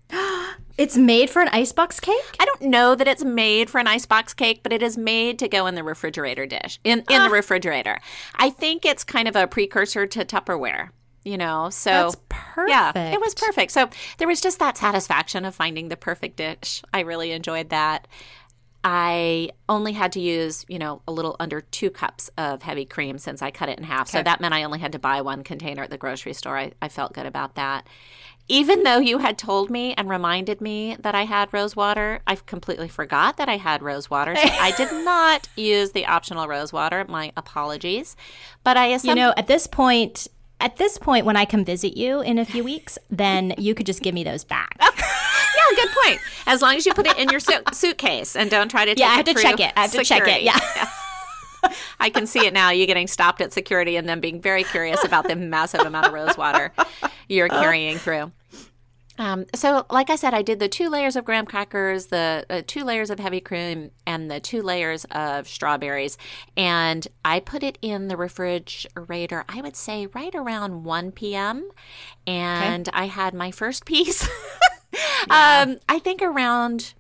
It's 0.77 0.98
made 0.98 1.30
for 1.30 1.42
an 1.42 1.48
icebox 1.54 2.01
cake? 2.01 2.36
I 2.38 2.44
don't 2.44 2.63
know 2.63 2.96
that 2.96 3.08
it's 3.08 3.24
made 3.24 3.70
for 3.70 3.80
an 3.80 3.88
icebox 3.88 4.34
cake, 4.34 4.60
but 4.62 4.74
it 4.74 4.84
is 4.84 4.98
made 4.98 5.39
to 5.39 5.48
go 5.48 5.68
in 5.68 5.75
the 5.75 5.86
refrigerator 5.86 6.46
dish, 6.46 6.82
in, 6.84 7.00
in 7.10 7.22
Ah. 7.22 7.27
the 7.30 7.34
refrigerator. 7.34 8.01
I 8.36 8.50
think 8.50 8.84
it's 8.86 9.06
kind 9.06 9.30
of 9.30 9.38
a 9.38 9.48
precursor 9.48 10.06
to 10.06 10.25
Tupperware, 10.25 10.89
you 11.24 11.38
know? 11.38 11.70
So 11.70 12.12
That's 12.30 12.68
Yeah, 12.68 12.92
it 13.13 13.22
was 13.22 13.34
perfect. 13.34 13.72
So 13.72 13.89
there 14.18 14.27
was 14.27 14.42
just 14.42 14.60
that 14.60 14.77
satisfaction 14.77 15.46
of 15.46 15.56
finding 15.56 15.88
the 15.88 15.96
perfect 15.96 16.36
dish. 16.36 16.84
I 16.94 17.00
really 17.01 17.32
enjoyed 17.32 17.70
that. 17.70 18.06
I 18.88 19.50
only 19.68 19.94
had 19.94 20.12
to 20.12 20.20
use, 20.20 20.63
you 20.68 20.77
know, 20.77 21.01
a 21.08 21.12
little 21.12 21.36
under 21.39 21.60
two 21.60 21.89
cups 21.89 22.30
of 22.38 22.62
heavy 22.62 22.86
cream 22.86 23.18
since 23.18 23.42
I 23.42 23.50
cut 23.50 23.68
it 23.68 23.80
in 23.80 23.84
half. 23.84 24.08
So 24.08 24.22
that 24.22 24.39
meant 24.39 24.54
I 24.54 24.62
only 24.62 24.77
had 24.77 24.92
to 24.92 25.00
buy 25.00 25.22
one 25.22 25.44
container 25.44 25.82
at 25.82 25.89
the 25.89 25.98
grocery 25.98 26.34
store. 26.34 26.56
I, 26.56 26.72
I 26.84 26.88
felt 26.88 27.13
good 27.13 27.25
about 27.25 27.56
that. 27.56 27.88
Even 28.48 28.84
though 28.84 29.00
you 29.00 29.18
had 29.18 29.39
told 29.39 29.72
me 29.72 29.96
and 29.96 30.08
reminded 30.08 30.62
me 30.62 30.98
that 31.00 31.15
I 31.15 31.25
had 31.25 31.51
rose 31.51 31.75
water, 31.75 32.20
I 32.27 32.36
completely 32.36 32.88
forgot 32.88 33.38
that 33.38 33.50
I 33.50 33.58
had 33.58 33.82
rose 33.82 34.08
water. 34.12 34.36
So 34.36 34.48
I 34.48 34.70
did 34.77 34.92
not 35.04 35.50
use 35.56 35.94
the 35.94 36.06
optional 36.06 36.48
rose 36.48 36.72
water. 36.72 37.04
My 37.10 37.32
apologies. 37.36 38.15
But 38.63 38.77
I 38.77 38.86
You 39.04 39.15
know, 39.15 39.34
at 39.36 39.48
this 39.48 39.65
point, 39.65 40.27
at 40.59 40.77
this 40.77 40.97
point, 40.97 41.25
when 41.25 41.35
I 41.35 41.45
come 41.45 41.65
visit 41.65 41.97
you 41.97 42.21
in 42.21 42.38
a 42.38 42.45
few 42.45 42.63
weeks, 42.63 42.97
then 43.09 43.53
you 43.57 43.75
could 43.75 43.85
just 43.85 44.01
give 44.01 44.13
me 44.13 44.24
those 44.24 44.43
back. 44.43 44.77
Yeah, 45.55 45.83
good 45.83 45.95
point. 46.03 46.19
As 46.47 46.62
long 46.62 46.75
as 46.75 46.85
you 46.85 46.93
put 46.93 47.07
it 47.07 47.17
in 47.17 47.29
your 47.29 47.39
su- 47.39 47.63
suitcase 47.71 48.35
and 48.35 48.50
don't 48.51 48.69
try 48.69 48.83
to 48.83 48.91
take 48.91 49.00
Yeah, 49.00 49.07
I 49.07 49.15
have 49.15 49.25
to 49.25 49.33
check 49.33 49.59
it. 49.59 49.71
I 49.75 49.81
have 49.83 49.91
to 49.91 50.03
check 50.03 50.27
it, 50.27 50.43
security. 50.43 50.45
yeah. 50.45 50.89
I 52.00 52.09
can 52.09 52.27
see 52.27 52.45
it 52.45 52.53
now. 52.53 52.71
You 52.71 52.85
getting 52.85 53.07
stopped 53.07 53.41
at 53.41 53.53
security 53.53 53.95
and 53.95 54.07
then 54.07 54.19
being 54.19 54.41
very 54.41 54.63
curious 54.63 55.03
about 55.03 55.27
the 55.27 55.35
massive 55.35 55.81
amount 55.81 56.07
of 56.07 56.13
rose 56.13 56.38
water 56.38 56.74
you're 57.27 57.47
oh. 57.50 57.59
carrying 57.62 57.97
through. 57.97 58.31
Um, 59.17 59.45
so, 59.55 59.86
like 59.89 60.10
I 60.10 60.15
said, 60.15 60.34
I 60.34 60.41
did 60.41 60.60
the 60.60 60.67
two 60.67 60.89
layers 60.89 61.15
of 61.15 61.25
graham 61.25 61.45
crackers, 61.45 62.07
the 62.07 62.45
uh, 62.50 62.62
two 62.67 62.84
layers 62.84 63.10
of 63.10 63.19
heavy 63.19 63.39
cream, 63.39 63.91
and 64.05 64.29
the 64.29 64.39
two 64.39 64.62
layers 64.62 65.05
of 65.12 65.48
strawberries. 65.48 66.17
And 66.57 67.07
I 67.24 67.39
put 67.39 67.63
it 67.63 67.77
in 67.81 68.07
the 68.07 68.17
refrigerator, 68.17 69.45
I 69.48 69.62
would 69.62 69.75
say 69.75 70.07
right 70.07 70.34
around 70.36 70.84
1 70.84 71.12
p.m. 71.13 71.69
And 72.27 72.89
I 72.93 73.07
had 73.07 73.34
my 73.34 73.51
first 73.51 73.86
piece, 73.86 74.24
um, 75.29 75.77
I 75.88 76.00
think 76.03 76.22
around 76.22 76.93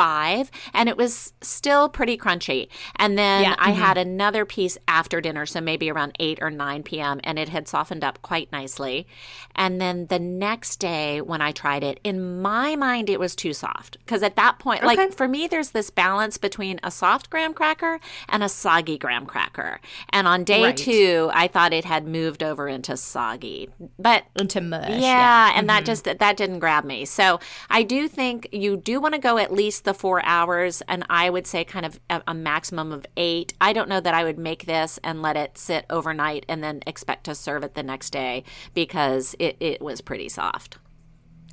five 0.00 0.50
and 0.72 0.88
it 0.88 0.96
was 0.96 1.32
still 1.42 1.88
pretty 1.88 2.16
crunchy 2.16 2.68
and 2.96 3.18
then 3.18 3.42
Yeah. 3.42 3.54
i 3.58 3.70
mm-hmm. 3.70 3.80
had 3.80 3.96
another 3.98 4.44
piece 4.44 4.76
after 4.88 5.20
dinner 5.20 5.44
so 5.46 5.60
maybe 5.60 5.90
around 5.90 6.12
8 6.18 6.38
or 6.40 6.50
9 6.50 6.82
p.m 6.84 7.20
and 7.24 7.38
it 7.38 7.48
had 7.50 7.68
softened 7.68 8.02
up 8.08 8.16
quite 8.22 8.50
nicely 8.50 9.06
and 9.54 9.80
then 9.80 10.06
the 10.06 10.18
next 10.18 10.76
day 10.76 11.20
when 11.20 11.40
i 11.42 11.52
tried 11.52 11.84
it 11.90 12.00
in 12.02 12.40
my 12.40 12.76
mind 12.76 13.10
it 13.10 13.20
was 13.20 13.34
too 13.36 13.52
soft 13.52 13.98
because 14.00 14.22
at 14.22 14.36
that 14.36 14.58
point 14.58 14.80
Okay. 14.82 14.96
like 14.96 15.12
for 15.12 15.28
me 15.28 15.46
there's 15.46 15.72
this 15.72 15.90
balance 15.90 16.38
between 16.38 16.80
a 16.82 16.90
soft 16.90 17.28
graham 17.28 17.52
cracker 17.52 18.00
and 18.28 18.42
a 18.42 18.48
soggy 18.48 18.96
graham 18.96 19.26
cracker 19.26 19.80
and 20.10 20.26
on 20.26 20.44
day 20.44 20.62
Right. 20.62 20.76
two 20.76 21.30
i 21.34 21.46
thought 21.46 21.72
it 21.72 21.84
had 21.84 22.06
moved 22.06 22.42
over 22.42 22.68
into 22.68 22.96
soggy 22.96 23.68
but 23.98 24.24
Into 24.36 24.60
mush. 24.60 24.88
yeah, 25.00 25.52
and 25.54 25.68
that 25.68 25.78
mm-hmm. 25.80 25.84
just 25.86 26.04
that 26.04 26.36
didn't 26.36 26.58
grab 26.60 26.84
me. 26.84 27.04
So 27.04 27.40
I 27.68 27.82
do 27.82 28.08
think 28.08 28.48
you 28.52 28.76
do 28.76 29.00
want 29.00 29.14
to 29.14 29.20
go 29.20 29.36
at 29.38 29.52
least 29.52 29.84
the 29.90 29.94
four 29.94 30.24
hours, 30.24 30.82
and 30.86 31.04
I 31.10 31.28
would 31.30 31.48
say 31.48 31.64
kind 31.64 31.84
of 31.84 31.98
a, 32.08 32.32
maximum 32.32 32.92
of 32.92 33.04
eight. 33.16 33.54
I 33.60 33.72
don't 33.72 33.88
know 33.88 33.98
that 33.98 34.14
I 34.14 34.22
would 34.22 34.38
make 34.38 34.66
this 34.66 35.00
and 35.02 35.20
let 35.20 35.36
it 35.36 35.58
sit 35.58 35.84
overnight 35.90 36.46
and 36.48 36.62
then 36.62 36.80
expect 36.86 37.24
to 37.24 37.34
serve 37.34 37.64
it 37.64 37.74
the 37.74 37.82
next 37.82 38.10
day 38.10 38.44
because 38.72 39.34
it, 39.40 39.56
it 39.58 39.82
was 39.82 40.00
pretty 40.00 40.28
soft. 40.28 40.78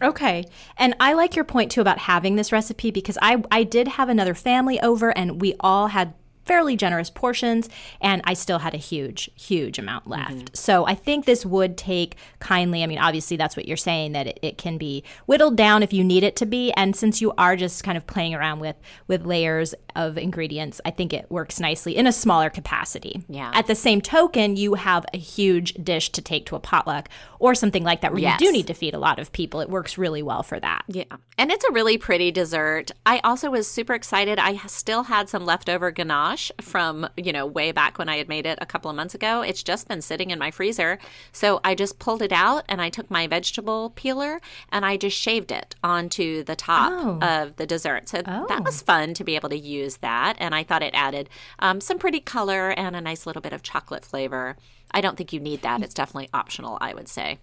Okay. 0.04 0.46
And 0.78 0.94
I 1.00 1.14
like 1.14 1.36
your 1.36 1.46
point 1.46 1.72
too 1.72 1.82
about 1.82 1.98
having 1.98 2.36
this 2.36 2.52
recipe 2.52 2.92
because 2.92 3.18
I 3.24 3.44
I 3.50 3.64
did 3.64 3.88
have 3.88 4.08
another 4.08 4.36
family 4.36 4.80
over 4.82 5.10
and 5.18 5.42
we 5.42 5.56
all 5.60 5.88
had 5.88 6.14
fairly 6.48 6.76
generous 6.76 7.10
portions 7.10 7.70
and 8.02 8.22
I 8.26 8.34
still 8.34 8.60
had 8.60 8.74
a 8.74 8.78
huge 8.78 9.30
huge 9.36 9.78
amount 9.78 10.08
left. 10.08 10.32
Mm-hmm. 10.32 10.54
So 10.54 10.86
I 10.86 10.96
think 10.96 11.26
this 11.26 11.46
would 11.46 11.78
take 11.78 12.16
kindly. 12.40 12.84
I 12.84 12.88
mean 12.88 13.00
obviously 13.00 13.38
that's 13.38 13.56
what 13.58 13.68
you're 13.68 13.78
saying 13.78 14.14
that 14.14 14.28
it, 14.28 14.40
it 14.42 14.58
can 14.58 14.78
be 14.78 15.04
whittled 15.26 15.56
down 15.58 15.84
if 15.84 15.94
you 15.94 16.04
need 16.04 16.24
it 16.24 16.36
to 16.38 16.46
be 16.46 16.72
and 16.74 16.96
since 16.96 17.22
you 17.22 17.34
are 17.38 17.56
just 17.56 17.84
kind 17.84 17.98
of 17.98 18.08
playing 18.08 18.34
around 18.34 18.60
with 18.60 18.76
with 19.08 19.26
layers 19.26 19.76
of 19.96 20.18
ingredients, 20.18 20.80
I 20.86 20.92
think 20.92 21.12
it 21.12 21.30
works 21.32 21.60
nicely 21.60 21.98
in 21.98 22.06
a 22.06 22.12
smaller 22.14 22.50
capacity. 22.50 23.24
Yeah. 23.28 23.52
At 23.54 23.66
the 23.68 23.76
same 23.76 24.00
token, 24.00 24.56
you 24.56 24.76
have 24.76 25.06
a 25.14 25.18
huge 25.18 25.74
dish 25.74 26.12
to 26.12 26.22
take 26.22 26.46
to 26.48 26.56
a 26.56 26.60
potluck 26.60 27.10
or 27.40 27.56
something 27.56 27.84
like 27.84 28.02
that 28.02 28.12
where 28.14 28.22
Yes. 28.22 28.40
you 28.40 28.48
do 28.48 28.54
need 28.54 28.68
to 28.68 28.74
feed 28.76 28.94
a 28.94 29.00
lot 29.00 29.18
of 29.20 29.32
people. 29.32 29.60
It 29.60 29.70
works 29.70 29.98
really 29.98 30.22
well 30.22 30.44
for 30.44 30.60
that. 30.60 30.84
Yeah. 30.88 31.04
And 31.38 31.52
it's 31.52 31.66
a 31.66 31.72
really 31.72 31.98
pretty 31.98 32.32
dessert. 32.32 32.92
I 33.06 33.20
also 33.24 33.50
was 33.50 33.68
super 33.68 33.94
excited. 33.96 34.38
I 34.40 34.58
still 34.68 35.04
had 35.04 35.30
some 35.30 35.46
leftover 35.46 35.90
ganache 35.92 36.37
from, 36.62 37.08
you 37.18 37.32
know, 37.34 37.46
way 37.46 37.72
back 37.72 37.98
when 37.98 38.10
I 38.10 38.18
had 38.18 38.28
made 38.28 38.46
it 38.46 38.58
a 38.62 38.66
couple 38.66 38.90
of 38.90 38.96
months 38.96 39.14
ago. 39.16 39.42
It's 39.42 39.64
just 39.64 39.88
been 39.88 40.02
sitting 40.02 40.30
in 40.32 40.40
my 40.40 40.52
freezer. 40.52 41.00
So 41.32 41.60
I 41.64 41.76
just 41.76 42.00
pulled 42.00 42.22
it 42.22 42.32
out 42.32 42.64
and 42.70 42.82
I 42.82 42.90
took 42.90 43.10
my 43.12 43.28
vegetable 43.28 43.92
peeler 43.96 44.42
and 44.72 44.86
I 44.86 44.98
just 44.98 45.18
shaved 45.18 45.52
it 45.52 45.76
onto 45.84 46.44
the 46.44 46.56
top 46.56 46.92
Oh. 46.96 47.20
of 47.22 47.56
the 47.58 47.66
dessert. 47.66 48.10
So 48.10 48.22
Oh. 48.26 48.46
that 48.48 48.64
was 48.64 48.82
fun 48.82 49.14
to 49.16 49.24
be 49.24 49.36
able 49.36 49.50
to 49.50 49.58
use 49.58 49.98
that. 49.98 50.36
And 50.40 50.54
I 50.56 50.64
thought 50.64 50.84
it 50.84 50.94
added 50.94 51.30
um, 51.60 51.82
some 51.82 51.98
pretty 52.00 52.20
color 52.20 52.70
and 52.72 52.96
a 52.96 53.02
nice 53.02 53.26
little 53.26 53.42
bit 53.42 53.54
of 53.54 53.64
chocolate 53.64 54.06
flavor. 54.06 54.56
I 54.92 55.02
don't 55.02 55.18
think 55.18 55.34
you 55.34 55.40
need 55.40 55.62
that. 55.64 55.82
It's 55.82 55.94
definitely 55.94 56.30
optional, 56.34 56.78
I 56.80 56.94
would 56.94 57.08
say. 57.10 57.40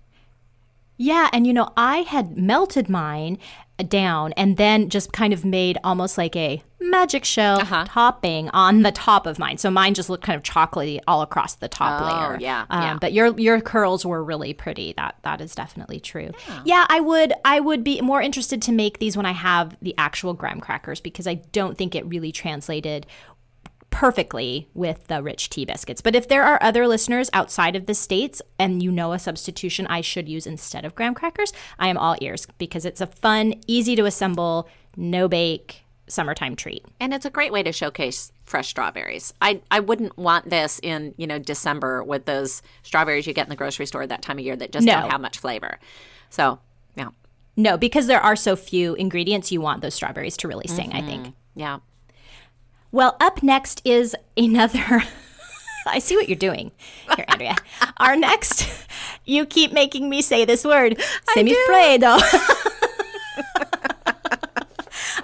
Yeah, 0.96 1.28
and 1.32 1.46
you 1.46 1.52
know, 1.52 1.70
I 1.76 1.98
had 1.98 2.36
melted 2.36 2.88
mine 2.88 3.38
down 3.88 4.32
and 4.34 4.56
then 4.56 4.88
just 4.88 5.12
kind 5.12 5.32
of 5.32 5.44
made 5.44 5.76
almost 5.82 6.16
like 6.16 6.36
a 6.36 6.62
magic 6.80 7.24
shell 7.24 7.58
Uh-huh. 7.60 7.84
topping 7.88 8.48
on 8.50 8.82
the 8.82 8.92
top 8.92 9.26
of 9.26 9.36
mine. 9.40 9.58
So 9.58 9.68
mine 9.68 9.94
just 9.94 10.08
looked 10.08 10.22
kind 10.22 10.36
of 10.36 10.44
chocolatey 10.44 11.00
all 11.08 11.22
across 11.22 11.56
the 11.56 11.66
top 11.66 12.00
Oh, 12.00 12.04
layer. 12.04 12.38
yeah, 12.40 12.66
Um, 12.70 12.82
yeah. 12.82 12.98
But 13.00 13.12
your 13.12 13.36
your 13.40 13.60
curls 13.60 14.06
were 14.06 14.22
really 14.22 14.52
pretty. 14.52 14.92
That 14.96 15.16
that 15.22 15.40
is 15.40 15.56
definitely 15.56 15.98
true. 15.98 16.30
Yeah. 16.64 16.86
I 16.88 17.00
would 17.00 17.32
I 17.44 17.58
would 17.58 17.82
be 17.82 18.00
more 18.00 18.22
interested 18.22 18.62
to 18.62 18.72
make 18.72 19.00
these 19.00 19.16
when 19.16 19.26
I 19.26 19.32
have 19.32 19.76
the 19.82 19.94
actual 19.98 20.34
graham 20.34 20.60
crackers 20.60 21.00
because 21.00 21.26
I 21.26 21.34
don't 21.50 21.76
think 21.76 21.96
it 21.96 22.06
really 22.06 22.30
translated 22.30 23.06
perfectly 23.94 24.68
with 24.74 25.06
the 25.06 25.22
rich 25.22 25.48
tea 25.48 25.64
biscuits. 25.64 26.00
But 26.00 26.16
if 26.16 26.26
there 26.26 26.42
are 26.42 26.60
other 26.60 26.88
listeners 26.88 27.30
outside 27.32 27.76
of 27.76 27.86
the 27.86 27.94
states 27.94 28.42
and 28.58 28.82
you 28.82 28.90
know 28.90 29.12
a 29.12 29.20
substitution 29.20 29.86
I 29.86 30.00
should 30.00 30.28
use 30.28 30.48
instead 30.48 30.84
of 30.84 30.96
graham 30.96 31.14
crackers, 31.14 31.52
I 31.78 31.86
am 31.86 31.96
all 31.96 32.16
ears 32.20 32.44
because 32.58 32.84
it's 32.84 33.00
a 33.00 33.06
fun, 33.06 33.54
easy 33.68 33.94
to 33.94 34.04
assemble, 34.04 34.68
no 34.96 35.28
bake 35.28 35.84
summertime 36.08 36.56
treat. 36.56 36.84
And 36.98 37.14
it's 37.14 37.24
a 37.24 37.30
great 37.30 37.52
way 37.52 37.62
to 37.62 37.70
showcase 37.70 38.32
fresh 38.44 38.66
strawberries. 38.66 39.32
I, 39.40 39.60
I 39.70 39.78
wouldn't 39.78 40.18
want 40.18 40.50
this 40.50 40.80
in, 40.82 41.14
you 41.16 41.28
know, 41.28 41.38
December 41.38 42.02
with 42.02 42.24
those 42.26 42.62
strawberries 42.82 43.28
you 43.28 43.32
get 43.32 43.46
in 43.46 43.50
the 43.50 43.56
grocery 43.56 43.86
store 43.86 44.08
that 44.08 44.22
time 44.22 44.38
of 44.38 44.44
year 44.44 44.56
that 44.56 44.72
just 44.72 44.84
No. 44.84 45.02
don't 45.02 45.10
have 45.10 45.20
much 45.20 45.38
flavor. 45.38 45.78
So, 46.30 46.58
yeah. 46.96 47.10
No, 47.56 47.78
because 47.78 48.08
there 48.08 48.20
are 48.20 48.34
so 48.34 48.56
few 48.56 48.94
ingredients, 48.96 49.52
you 49.52 49.60
want 49.60 49.82
those 49.82 49.94
strawberries 49.94 50.36
to 50.38 50.48
really 50.48 50.66
sing, 50.66 50.92
I 50.92 51.00
think. 51.00 51.26
Mm-hmm. 51.26 51.60
Yeah. 51.60 51.78
Well, 52.94 53.16
up 53.18 53.42
next 53.42 53.82
is 53.84 54.14
another. 54.36 55.02
I 55.86 55.98
see 55.98 56.14
what 56.14 56.28
you're 56.28 56.38
doing 56.38 56.70
here, 57.16 57.24
Andrea. 57.26 57.56
Our 57.96 58.14
next, 58.14 58.68
you 59.24 59.46
keep 59.46 59.72
making 59.72 60.08
me 60.08 60.22
say 60.22 60.44
this 60.44 60.64
word, 60.64 61.02
semifreddo. 61.36 62.20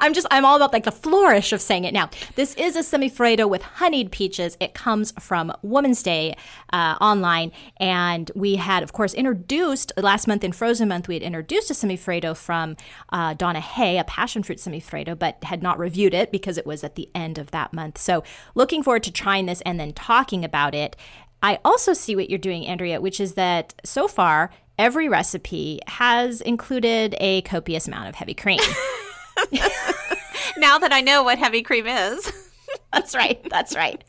I'm 0.00 0.14
just, 0.14 0.26
I'm 0.30 0.44
all 0.44 0.56
about 0.56 0.72
like 0.72 0.84
the 0.84 0.92
flourish 0.92 1.52
of 1.52 1.60
saying 1.60 1.84
it 1.84 1.94
now. 1.94 2.10
This 2.34 2.54
is 2.54 2.74
a 2.74 2.80
semifreddo 2.80 3.48
with 3.48 3.62
honeyed 3.62 4.10
peaches. 4.10 4.56
It 4.60 4.74
comes 4.74 5.12
from 5.20 5.52
Woman's 5.62 6.02
Day 6.02 6.36
uh, 6.72 6.96
online. 7.00 7.52
And 7.76 8.30
we 8.34 8.56
had, 8.56 8.82
of 8.82 8.92
course, 8.92 9.14
introduced 9.14 9.92
last 9.96 10.26
month 10.26 10.42
in 10.42 10.52
Frozen 10.52 10.88
Month, 10.88 11.08
we 11.08 11.14
had 11.14 11.22
introduced 11.22 11.70
a 11.70 11.74
semifreddo 11.74 12.36
from 12.36 12.76
uh, 13.10 13.34
Donna 13.34 13.60
Hay, 13.60 13.98
a 13.98 14.04
passion 14.04 14.42
fruit 14.42 14.58
semifreddo, 14.58 15.18
but 15.18 15.42
had 15.44 15.62
not 15.62 15.78
reviewed 15.78 16.14
it 16.14 16.32
because 16.32 16.58
it 16.58 16.66
was 16.66 16.82
at 16.82 16.94
the 16.94 17.08
end 17.14 17.38
of 17.38 17.50
that 17.50 17.72
month. 17.72 17.98
So 17.98 18.24
looking 18.54 18.82
forward 18.82 19.02
to 19.04 19.12
trying 19.12 19.46
this 19.46 19.60
and 19.62 19.78
then 19.78 19.92
talking 19.92 20.44
about 20.44 20.74
it. 20.74 20.96
I 21.42 21.58
also 21.64 21.92
see 21.92 22.14
what 22.14 22.28
you're 22.28 22.38
doing, 22.38 22.66
Andrea, 22.66 23.00
which 23.00 23.18
is 23.18 23.34
that 23.34 23.74
so 23.84 24.08
far, 24.08 24.50
every 24.78 25.08
recipe 25.08 25.80
has 25.86 26.40
included 26.40 27.14
a 27.18 27.42
copious 27.42 27.86
amount 27.86 28.08
of 28.08 28.14
heavy 28.14 28.34
cream. 28.34 28.60
now 30.56 30.78
that 30.78 30.92
I 30.92 31.00
know 31.00 31.22
what 31.22 31.38
heavy 31.38 31.62
cream 31.62 31.86
is. 31.86 32.32
that's 32.92 33.14
right. 33.14 33.42
That's 33.50 33.74
right. 33.74 34.02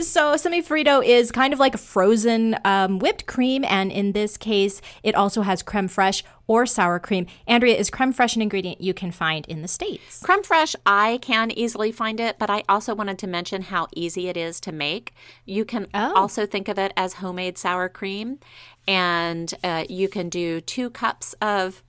So 0.00 0.34
semifreddo 0.34 1.04
is 1.04 1.32
kind 1.32 1.52
of 1.52 1.58
like 1.58 1.74
a 1.74 1.78
frozen 1.78 2.56
um, 2.64 3.00
whipped 3.00 3.26
cream, 3.26 3.64
and 3.64 3.90
in 3.90 4.12
this 4.12 4.36
case, 4.36 4.80
it 5.02 5.16
also 5.16 5.42
has 5.42 5.60
creme 5.60 5.88
fraiche 5.88 6.22
or 6.46 6.66
sour 6.66 7.00
cream. 7.00 7.26
Andrea, 7.48 7.76
is 7.76 7.90
creme 7.90 8.14
fraiche 8.14 8.36
an 8.36 8.42
ingredient 8.42 8.80
you 8.80 8.94
can 8.94 9.10
find 9.10 9.44
in 9.46 9.60
the 9.60 9.66
states? 9.66 10.22
Creme 10.22 10.44
fraiche, 10.44 10.76
I 10.86 11.18
can 11.20 11.50
easily 11.50 11.90
find 11.90 12.20
it, 12.20 12.38
but 12.38 12.48
I 12.48 12.62
also 12.68 12.94
wanted 12.94 13.18
to 13.18 13.26
mention 13.26 13.62
how 13.62 13.88
easy 13.92 14.28
it 14.28 14.36
is 14.36 14.60
to 14.60 14.72
make. 14.72 15.14
You 15.44 15.64
can 15.64 15.88
oh. 15.92 16.12
also 16.14 16.46
think 16.46 16.68
of 16.68 16.78
it 16.78 16.92
as 16.96 17.14
homemade 17.14 17.58
sour 17.58 17.88
cream, 17.88 18.38
and 18.86 19.52
uh, 19.64 19.84
you 19.88 20.08
can 20.08 20.28
do 20.28 20.60
two 20.60 20.90
cups 20.90 21.34
of 21.42 21.82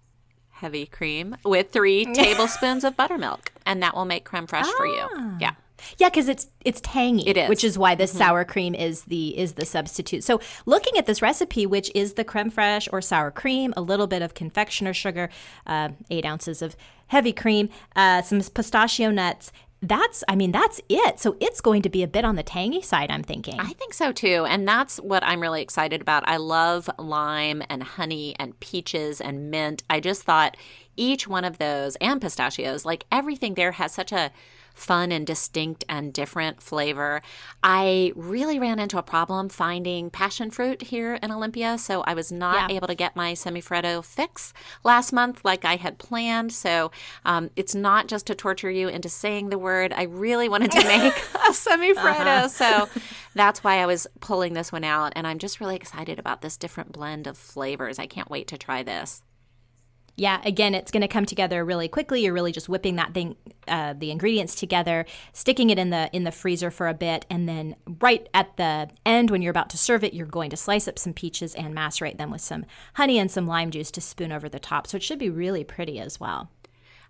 heavy 0.60 0.86
cream 0.86 1.36
with 1.44 1.72
three 1.72 2.06
tablespoons 2.14 2.84
of 2.84 2.96
buttermilk, 2.96 3.52
and 3.66 3.82
that 3.82 3.96
will 3.96 4.06
make 4.06 4.26
creme 4.26 4.48
fraiche 4.48 4.64
ah. 4.66 4.74
for 4.78 4.86
you. 4.86 5.08
Ah. 5.16 5.38
Yeah. 5.40 5.52
Yeah, 5.98 6.10
because 6.10 6.28
it's 6.28 6.48
it's 6.66 6.82
tangy. 6.82 7.28
It 7.28 7.38
is, 7.38 7.50
which 7.50 7.64
is 7.64 7.78
why 7.78 7.96
the 7.96 8.04
mm-hmm. 8.04 8.18
sour 8.18 8.44
cream 8.44 8.76
is 8.76 9.04
the 9.04 9.38
is 9.38 9.54
the 9.54 9.66
substitute. 9.66 10.26
So, 10.26 10.42
looking 10.66 10.98
at 10.98 11.06
this 11.06 11.22
recipe, 11.22 11.66
which 11.66 11.90
is 11.96 12.14
the 12.14 12.26
creme 12.26 12.52
fraiche 12.52 12.90
or 12.92 13.02
sour 13.02 13.32
cream, 13.32 13.74
a 13.78 13.82
little 13.82 14.08
bit 14.08 14.22
of 14.22 14.34
confectioner 14.34 14.94
sugar, 14.94 15.30
uh, 15.66 15.90
eight 16.10 16.26
ounces 16.26 16.62
of 16.62 16.76
heavy 17.08 17.32
cream, 17.32 17.70
uh, 17.96 18.22
some 18.22 18.42
pistachio 18.42 19.10
nuts. 19.10 19.52
That's, 19.82 20.24
I 20.28 20.36
mean, 20.36 20.52
that's 20.52 20.82
it. 20.90 21.20
So 21.20 21.38
it's 21.40 21.62
going 21.62 21.82
to 21.84 21.90
be 21.90 22.04
a 22.04 22.08
bit 22.08 22.26
on 22.26 22.36
the 22.36 22.44
tangy 22.44 22.82
side, 22.82 23.10
I'm 23.10 23.24
thinking. 23.24 23.60
I 23.60 23.72
think 23.74 23.94
so 23.94 24.12
too. 24.12 24.46
And 24.46 24.68
that's 24.68 24.98
what 24.98 25.24
I'm 25.24 25.40
really 25.40 25.62
excited 25.62 26.02
about. 26.02 26.28
I 26.28 26.38
love 26.38 26.90
lime 26.98 27.64
and 27.70 27.82
honey 27.82 28.36
and 28.38 28.60
peaches 28.60 29.22
and 29.22 29.50
mint. 29.50 29.84
I 29.90 30.02
just 30.02 30.24
thought 30.24 30.58
each 30.98 31.28
one 31.28 31.46
of 31.46 31.60
those 31.60 31.96
and 31.98 32.20
pistachios, 32.20 32.84
like 32.84 33.06
everything 33.10 33.54
there 33.54 33.72
has 33.72 33.94
such 33.94 34.12
a 34.12 34.32
fun 34.80 35.12
and 35.12 35.28
distinct 35.28 35.84
and 35.90 36.14
different 36.14 36.62
flavor. 36.62 37.22
I 37.62 38.14
really 38.16 38.60
ran 38.60 38.80
into 38.80 38.98
a 38.98 39.04
problem 39.04 39.50
finding 39.50 40.10
passion 40.10 40.52
fruit 40.52 40.82
here 40.82 41.16
in 41.16 41.32
Olympia, 41.32 41.78
so 41.78 42.02
I 42.02 42.14
was 42.14 42.32
not 42.32 42.70
yeah. 42.70 42.78
able 42.78 42.88
to 42.88 42.96
get 42.96 43.16
my 43.16 43.34
semifreddo 43.34 44.04
fix 44.04 44.54
last 44.84 45.12
month 45.12 45.44
like 45.44 45.66
I 45.66 45.76
had 45.76 45.98
planned. 45.98 46.54
So 46.54 46.92
um, 47.26 47.50
it's 47.56 47.76
not 47.76 48.08
just 48.08 48.28
to 48.28 48.36
torture 48.36 48.72
you 48.72 48.88
into 48.88 49.10
saying 49.10 49.50
the 49.50 49.60
word. 49.60 49.94
I 49.94 50.04
really 50.04 50.50
wanted 50.50 50.72
to 50.72 50.88
make 50.88 51.18
a 51.36 51.52
semifreddo, 51.52 52.46
uh-huh. 52.46 52.48
so 52.48 52.90
that's 53.36 53.64
why 53.64 53.80
I 53.80 53.86
was 53.86 54.08
pulling 54.22 54.54
this 54.54 54.72
one 54.72 54.84
out, 54.84 55.14
and 55.16 55.28
I'm 55.28 55.40
just 55.40 55.60
really 55.60 55.76
excited 55.76 56.20
about 56.20 56.42
this 56.42 56.58
different 56.58 56.92
blend 56.92 57.28
of 57.28 57.38
flavors. 57.38 58.00
I 58.00 58.08
can't 58.08 58.30
wait 58.30 58.48
to 58.48 58.58
try 58.58 58.84
this 58.84 59.24
yeah, 60.20 60.42
again, 60.44 60.76
it's 60.76 60.92
going 60.92 61.02
to 61.02 61.08
come 61.08 61.26
together 61.26 61.64
really 61.64 61.88
quickly. 61.88 62.24
You're 62.24 62.34
really 62.34 62.52
just 62.52 62.68
whipping 62.68 62.98
that 62.98 63.14
thing, 63.14 63.38
uh, 63.68 63.94
the 63.98 64.12
ingredients 64.12 64.54
together, 64.54 65.06
sticking 65.32 65.70
it 65.70 65.80
in 65.80 65.92
the 65.92 66.10
in 66.12 66.26
the 66.26 66.32
freezer 66.32 66.70
for 66.72 66.88
a 66.88 66.94
bit, 66.94 67.26
and 67.30 67.48
then 67.48 67.76
right 68.02 68.28
at 68.34 68.58
the 68.58 68.90
end, 69.06 69.32
when 69.32 69.42
you're 69.42 69.52
about 69.52 69.70
to 69.70 69.78
serve 69.78 70.04
it, 70.04 70.14
you're 70.14 70.28
going 70.28 70.50
to 70.50 70.58
slice 70.58 70.88
up 70.88 71.00
some 71.00 71.14
peaches 71.14 71.56
and 71.56 71.74
macerate 71.74 72.18
them 72.18 72.32
with 72.32 72.42
some 72.42 72.66
honey 72.96 73.18
and 73.18 73.32
some 73.32 73.48
lime 73.48 73.72
juice 73.72 73.92
to 73.92 74.02
spoon 74.02 74.32
over 74.32 74.50
the 74.50 74.60
top. 74.60 74.88
So 74.88 74.98
it 74.98 75.04
should 75.04 75.20
be 75.20 75.30
really 75.30 75.64
pretty 75.64 76.00
as 76.00 76.20
well. 76.20 76.50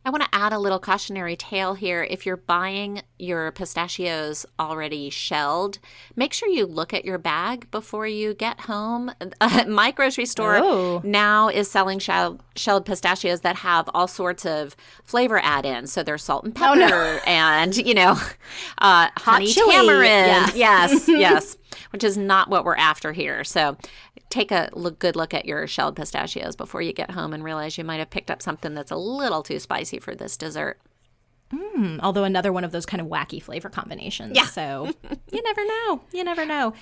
I 0.05 0.11
want 0.11 0.23
to 0.23 0.29
add 0.31 0.53
a 0.53 0.59
little 0.59 0.79
cautionary 0.79 1.35
tale 1.35 1.73
here. 1.73 2.03
If 2.09 2.25
you're 2.25 2.37
buying 2.37 3.01
your 3.17 3.51
pistachios 3.51 4.45
already 4.57 5.09
shelled, 5.09 5.79
make 6.15 6.31
sure 6.31 6.47
you 6.47 6.65
look 6.65 6.93
at 6.93 7.03
your 7.03 7.17
bag 7.17 7.69
before 7.69 8.07
you 8.07 8.33
get 8.33 8.61
home. 8.61 9.11
Uh, 9.41 9.65
my 9.67 9.91
grocery 9.91 10.25
store 10.25 10.55
oh. 10.55 11.01
now 11.03 11.49
is 11.49 11.69
selling 11.69 11.99
shelled, 11.99 12.41
shelled 12.55 12.85
pistachios 12.85 13.41
that 13.41 13.57
have 13.57 13.89
all 13.93 14.07
sorts 14.07 14.45
of 14.45 14.75
flavor 15.03 15.39
add-ins. 15.43 15.91
So 15.91 16.01
there's 16.01 16.23
salt 16.23 16.45
and 16.45 16.55
pepper 16.55 16.71
oh, 16.71 16.75
no. 16.75 17.19
and, 17.27 17.75
you 17.75 17.93
know, 17.93 18.11
uh, 18.77 19.09
hot 19.17 19.43
chili. 19.43 19.73
tamarind. 19.75 20.27
Yeah. 20.27 20.49
Yes, 20.55 21.09
yes, 21.09 21.57
which 21.91 22.05
is 22.05 22.17
not 22.17 22.49
what 22.49 22.63
we're 22.63 22.77
after 22.77 23.11
here. 23.11 23.43
So 23.43 23.75
take 24.29 24.51
a 24.51 24.69
look, 24.73 24.99
good 24.99 25.15
look 25.15 25.33
at 25.33 25.45
your 25.45 25.67
shelled 25.67 25.95
pistachios 25.95 26.55
before 26.55 26.81
you 26.81 26.93
get 26.93 27.11
home 27.11 27.33
and 27.33 27.43
realize 27.43 27.77
you 27.77 27.83
might 27.83 27.97
have 27.97 28.09
picked 28.09 28.31
up 28.31 28.41
something 28.41 28.73
that's 28.73 28.91
a 28.91 28.95
little 28.95 29.43
too 29.43 29.59
spicy 29.59 29.99
for 29.99 30.15
this 30.15 30.37
dessert. 30.37 30.79
Mm, 31.51 31.99
although 32.03 32.23
another 32.23 32.53
one 32.53 32.63
of 32.63 32.71
those 32.71 32.85
kind 32.85 33.01
of 33.01 33.07
wacky 33.07 33.41
flavor 33.41 33.69
combinations. 33.69 34.35
Yeah. 34.35 34.45
So 34.45 34.91
you 35.31 35.41
never 35.41 35.65
know. 35.65 36.01
You 36.13 36.23
never 36.23 36.45
know. 36.45 36.73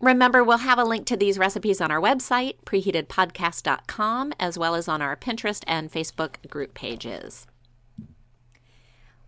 Remember, 0.00 0.42
we'll 0.42 0.58
have 0.58 0.78
a 0.78 0.84
link 0.84 1.06
to 1.06 1.16
these 1.16 1.38
recipes 1.38 1.78
on 1.78 1.90
our 1.90 2.00
website, 2.00 2.54
preheatedpodcast.com, 2.64 4.32
as 4.40 4.58
well 4.58 4.74
as 4.74 4.88
on 4.88 5.02
our 5.02 5.14
Pinterest 5.14 5.62
and 5.66 5.92
Facebook 5.92 6.48
group 6.48 6.72
pages. 6.72 7.46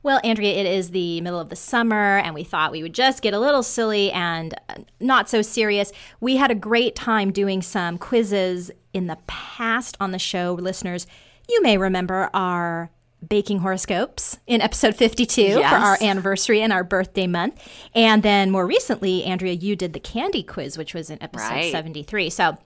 Well, 0.04 0.20
Andrea, 0.24 0.52
it 0.52 0.66
is 0.66 0.90
the 0.90 1.20
middle 1.20 1.38
of 1.38 1.48
the 1.48 1.54
summer, 1.54 2.18
and 2.18 2.34
we 2.34 2.42
thought 2.42 2.72
we 2.72 2.82
would 2.82 2.92
just 2.92 3.22
get 3.22 3.34
a 3.34 3.38
little 3.38 3.62
silly 3.62 4.10
and 4.10 4.52
uh, 4.68 4.76
not 4.98 5.28
so 5.28 5.42
serious. 5.42 5.92
We 6.20 6.36
had 6.36 6.50
a 6.50 6.56
great 6.56 6.96
time 6.96 7.30
doing 7.30 7.62
some 7.62 7.98
quizzes 7.98 8.72
in 8.92 9.06
the 9.06 9.18
past 9.28 9.96
on 10.00 10.10
the 10.10 10.18
show. 10.18 10.54
Listeners, 10.54 11.06
you 11.48 11.62
may 11.62 11.78
remember 11.78 12.30
our 12.34 12.90
baking 13.26 13.58
horoscopes 13.58 14.38
in 14.46 14.60
episode 14.60 14.94
52 14.94 15.42
yes. 15.42 15.70
for 15.70 15.76
our 15.76 15.98
anniversary 16.00 16.60
and 16.60 16.72
our 16.72 16.84
birthday 16.84 17.26
month. 17.26 17.60
And 17.94 18.22
then 18.22 18.50
more 18.50 18.66
recently, 18.66 19.24
Andrea, 19.24 19.52
you 19.52 19.76
did 19.76 19.92
the 19.92 20.00
candy 20.00 20.42
quiz, 20.42 20.76
which 20.76 20.94
was 20.94 21.10
in 21.10 21.22
episode 21.22 21.50
right. 21.50 21.72
73. 21.72 22.30
So 22.30 22.58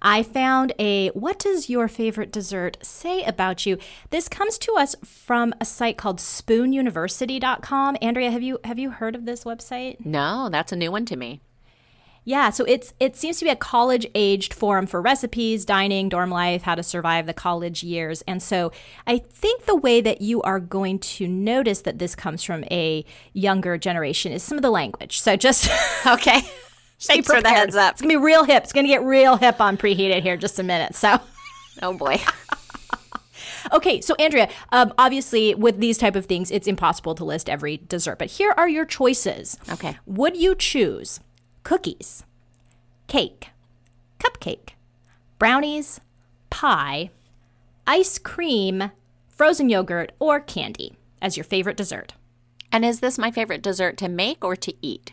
I 0.00 0.22
found 0.22 0.72
a 0.78 1.08
What 1.10 1.38
Does 1.38 1.70
Your 1.70 1.88
Favorite 1.88 2.32
Dessert 2.32 2.76
Say 2.82 3.22
About 3.22 3.64
You? 3.66 3.78
This 4.10 4.28
comes 4.28 4.58
to 4.58 4.72
us 4.74 4.94
from 5.04 5.54
a 5.60 5.64
site 5.64 5.96
called 5.96 6.18
spoonuniversity.com. 6.18 7.96
Andrea, 8.02 8.30
have 8.30 8.42
you 8.42 8.58
have 8.64 8.78
you 8.78 8.90
heard 8.90 9.14
of 9.14 9.24
this 9.24 9.44
website? 9.44 10.04
No, 10.04 10.48
that's 10.50 10.72
a 10.72 10.76
new 10.76 10.90
one 10.90 11.06
to 11.06 11.16
me. 11.16 11.40
Yeah, 12.24 12.50
so 12.50 12.64
it's 12.64 12.94
it 13.00 13.16
seems 13.16 13.38
to 13.38 13.44
be 13.44 13.50
a 13.50 13.56
college 13.56 14.06
aged 14.14 14.54
forum 14.54 14.86
for 14.86 15.02
recipes, 15.02 15.64
dining, 15.64 16.08
dorm 16.08 16.30
life, 16.30 16.62
how 16.62 16.76
to 16.76 16.82
survive 16.82 17.26
the 17.26 17.34
college 17.34 17.82
years. 17.82 18.22
And 18.28 18.40
so 18.40 18.70
I 19.06 19.18
think 19.18 19.64
the 19.64 19.74
way 19.74 20.00
that 20.00 20.20
you 20.20 20.40
are 20.42 20.60
going 20.60 21.00
to 21.00 21.26
notice 21.26 21.82
that 21.82 21.98
this 21.98 22.14
comes 22.14 22.44
from 22.44 22.64
a 22.70 23.04
younger 23.32 23.76
generation 23.76 24.30
is 24.30 24.42
some 24.42 24.56
of 24.56 24.62
the 24.62 24.70
language. 24.70 25.20
So 25.20 25.36
just 25.36 25.68
okay. 26.06 26.42
Thanks 27.00 27.26
for 27.26 27.42
the 27.42 27.48
heads 27.48 27.74
up. 27.74 27.94
It's 27.94 28.02
gonna 28.02 28.14
be 28.14 28.24
real 28.24 28.44
hip. 28.44 28.62
It's 28.62 28.72
gonna 28.72 28.86
get 28.86 29.02
real 29.02 29.36
hip 29.36 29.60
on 29.60 29.76
preheated 29.76 30.22
here 30.22 30.36
just 30.36 30.60
a 30.60 30.62
minute. 30.62 30.94
So 30.94 31.18
Oh 31.80 31.94
boy. 31.94 32.20
okay, 33.72 34.00
so 34.00 34.14
Andrea, 34.20 34.48
um, 34.70 34.92
obviously 34.98 35.54
with 35.56 35.78
these 35.78 35.98
type 35.98 36.14
of 36.14 36.26
things, 36.26 36.52
it's 36.52 36.68
impossible 36.68 37.16
to 37.16 37.24
list 37.24 37.48
every 37.48 37.78
dessert, 37.78 38.20
but 38.20 38.30
here 38.30 38.54
are 38.56 38.68
your 38.68 38.84
choices. 38.84 39.58
Okay. 39.70 39.98
Would 40.06 40.36
you 40.36 40.54
choose 40.54 41.18
cookies, 41.62 42.24
cake, 43.06 43.48
cupcake, 44.18 44.70
brownies, 45.38 46.00
pie, 46.50 47.10
ice 47.86 48.18
cream, 48.18 48.90
frozen 49.28 49.68
yogurt, 49.68 50.12
or 50.18 50.40
candy 50.40 50.96
as 51.20 51.36
your 51.36 51.44
favorite 51.44 51.76
dessert. 51.76 52.14
And 52.70 52.84
is 52.84 53.00
this 53.00 53.18
my 53.18 53.30
favorite 53.30 53.62
dessert 53.62 53.96
to 53.98 54.08
make 54.08 54.44
or 54.44 54.56
to 54.56 54.74
eat? 54.80 55.12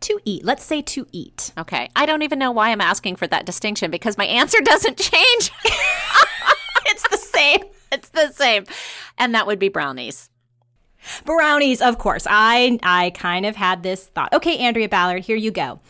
To 0.00 0.20
eat. 0.24 0.44
Let's 0.44 0.64
say 0.64 0.82
to 0.82 1.06
eat. 1.12 1.52
Okay. 1.58 1.88
I 1.96 2.06
don't 2.06 2.22
even 2.22 2.38
know 2.38 2.52
why 2.52 2.70
I'm 2.70 2.80
asking 2.80 3.16
for 3.16 3.26
that 3.26 3.46
distinction 3.46 3.90
because 3.90 4.18
my 4.18 4.26
answer 4.26 4.60
doesn't 4.64 4.98
change. 4.98 5.50
it's 6.86 7.08
the 7.08 7.16
same. 7.16 7.64
It's 7.90 8.08
the 8.10 8.30
same. 8.32 8.64
And 9.18 9.34
that 9.34 9.46
would 9.46 9.58
be 9.58 9.68
brownies. 9.68 10.30
Brownies, 11.24 11.80
of 11.80 11.98
course. 11.98 12.26
I 12.28 12.78
I 12.82 13.10
kind 13.10 13.46
of 13.46 13.56
had 13.56 13.82
this 13.82 14.06
thought. 14.06 14.32
Okay, 14.32 14.58
Andrea 14.58 14.88
Ballard, 14.88 15.24
here 15.24 15.36
you 15.36 15.50
go. 15.50 15.80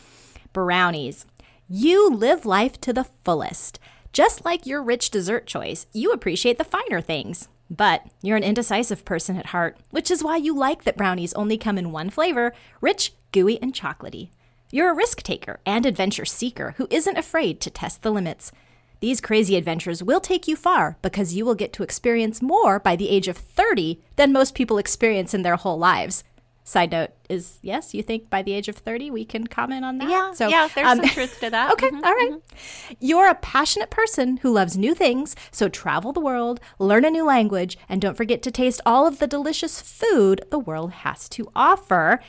Brownies. 0.53 1.25
You 1.67 2.09
live 2.09 2.45
life 2.45 2.79
to 2.81 2.93
the 2.93 3.07
fullest. 3.23 3.79
Just 4.13 4.45
like 4.45 4.65
your 4.65 4.81
rich 4.81 5.09
dessert 5.09 5.45
choice, 5.45 5.87
you 5.91 6.11
appreciate 6.11 6.57
the 6.57 6.63
finer 6.63 7.01
things. 7.01 7.49
But 7.69 8.03
you're 8.21 8.37
an 8.37 8.43
indecisive 8.43 9.03
person 9.03 9.37
at 9.37 9.47
heart, 9.47 9.77
which 9.89 10.11
is 10.11 10.23
why 10.23 10.37
you 10.37 10.55
like 10.55 10.83
that 10.83 10.97
brownies 10.97 11.33
only 11.33 11.57
come 11.57 11.77
in 11.77 11.91
one 11.91 12.09
flavor 12.09 12.53
rich, 12.79 13.13
gooey, 13.31 13.59
and 13.61 13.73
chocolaty. 13.73 14.29
You're 14.71 14.91
a 14.91 14.95
risk 14.95 15.23
taker 15.23 15.59
and 15.65 15.85
adventure 15.85 16.25
seeker 16.25 16.75
who 16.77 16.87
isn't 16.89 17.17
afraid 17.17 17.59
to 17.61 17.69
test 17.69 18.03
the 18.03 18.11
limits. 18.11 18.51
These 18.99 19.21
crazy 19.21 19.55
adventures 19.55 20.03
will 20.03 20.19
take 20.19 20.47
you 20.47 20.55
far 20.55 20.97
because 21.01 21.35
you 21.35 21.45
will 21.45 21.55
get 21.55 21.73
to 21.73 21.83
experience 21.83 22.41
more 22.41 22.79
by 22.79 22.95
the 22.95 23.09
age 23.09 23.27
of 23.27 23.37
30 23.37 24.01
than 24.15 24.31
most 24.31 24.55
people 24.55 24.77
experience 24.77 25.33
in 25.33 25.41
their 25.41 25.55
whole 25.55 25.77
lives. 25.77 26.23
Side 26.67 26.91
note 26.91 27.11
is 27.29 27.59
yes, 27.61 27.93
you 27.93 28.01
think 28.01 28.31
by 28.31 28.41
the 28.41 28.53
age 28.53 28.67
of 28.67 28.75
30 28.75 29.11
we 29.11 29.23
can 29.23 29.45
comment 29.45 29.85
on 29.85 29.99
that? 29.99 30.09
Yeah, 30.09 30.33
so, 30.33 30.47
yeah 30.47 30.67
there's 30.73 30.87
um, 30.87 30.97
some 30.97 31.09
truth 31.09 31.39
to 31.41 31.51
that. 31.51 31.71
okay, 31.73 31.89
mm-hmm, 31.89 32.03
all 32.03 32.13
right. 32.15 32.31
mm-hmm. 32.31 32.93
You're 32.99 33.29
a 33.29 33.35
passionate 33.35 33.91
person 33.91 34.37
who 34.37 34.51
loves 34.51 34.75
new 34.75 34.95
things, 34.95 35.35
so 35.51 35.69
travel 35.69 36.11
the 36.11 36.19
world, 36.19 36.59
learn 36.79 37.05
a 37.05 37.11
new 37.11 37.23
language, 37.23 37.77
and 37.87 38.01
don't 38.01 38.17
forget 38.17 38.41
to 38.41 38.51
taste 38.51 38.81
all 38.83 39.05
of 39.05 39.19
the 39.19 39.27
delicious 39.27 39.79
food 39.79 40.43
the 40.49 40.57
world 40.57 40.91
has 40.91 41.29
to 41.29 41.51
offer. 41.55 42.19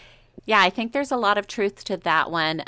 Yeah, 0.44 0.61
I 0.61 0.68
think 0.68 0.92
there's 0.92 1.11
a 1.11 1.16
lot 1.16 1.38
of 1.38 1.46
truth 1.46 1.83
to 1.85 1.96
that 1.96 2.31
one. 2.31 2.62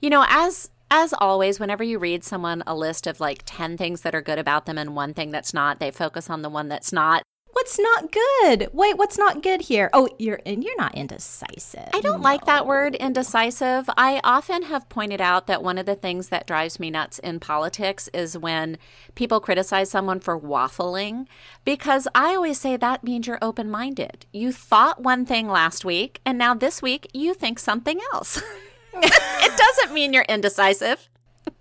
You 0.00 0.08
know, 0.08 0.24
as 0.26 0.70
as 0.90 1.14
always, 1.18 1.60
whenever 1.60 1.84
you 1.84 1.98
read 1.98 2.24
someone 2.24 2.62
a 2.66 2.74
list 2.74 3.06
of 3.06 3.20
like 3.20 3.42
10 3.46 3.76
things 3.76 4.00
that 4.02 4.14
are 4.14 4.22
good 4.22 4.38
about 4.38 4.66
them 4.66 4.76
and 4.76 4.96
one 4.96 5.14
thing 5.14 5.30
that's 5.30 5.54
not, 5.54 5.78
they 5.78 5.90
focus 5.90 6.28
on 6.28 6.42
the 6.42 6.50
one 6.50 6.68
that's 6.68 6.92
not. 6.92 7.22
What's 7.52 7.78
not 7.78 8.12
good? 8.12 8.70
Wait, 8.72 8.96
what's 8.96 9.18
not 9.18 9.42
good 9.42 9.60
here? 9.60 9.90
Oh, 9.92 10.08
you're 10.18 10.40
and 10.46 10.62
you're 10.62 10.76
not 10.76 10.94
indecisive. 10.94 11.88
I 11.92 12.00
don't 12.00 12.22
like 12.22 12.46
that 12.46 12.66
word 12.66 12.94
indecisive. 12.94 13.90
I 13.96 14.20
often 14.22 14.62
have 14.62 14.88
pointed 14.88 15.20
out 15.20 15.46
that 15.48 15.62
one 15.62 15.76
of 15.76 15.84
the 15.84 15.96
things 15.96 16.28
that 16.28 16.46
drives 16.46 16.78
me 16.78 16.90
nuts 16.90 17.18
in 17.18 17.40
politics 17.40 18.08
is 18.14 18.38
when 18.38 18.78
people 19.14 19.40
criticize 19.40 19.90
someone 19.90 20.20
for 20.20 20.38
waffling 20.38 21.26
because 21.64 22.06
I 22.14 22.34
always 22.36 22.58
say 22.58 22.76
that 22.76 23.04
means 23.04 23.26
you're 23.26 23.38
open-minded. 23.42 24.26
You 24.32 24.52
thought 24.52 25.02
one 25.02 25.26
thing 25.26 25.48
last 25.48 25.84
week 25.84 26.20
and 26.24 26.38
now 26.38 26.54
this 26.54 26.80
week 26.80 27.08
you 27.12 27.34
think 27.34 27.58
something 27.58 28.00
else. 28.12 28.40
it 29.70 29.76
doesn't 29.80 29.94
mean 29.94 30.12
you're 30.12 30.24
indecisive. 30.28 31.08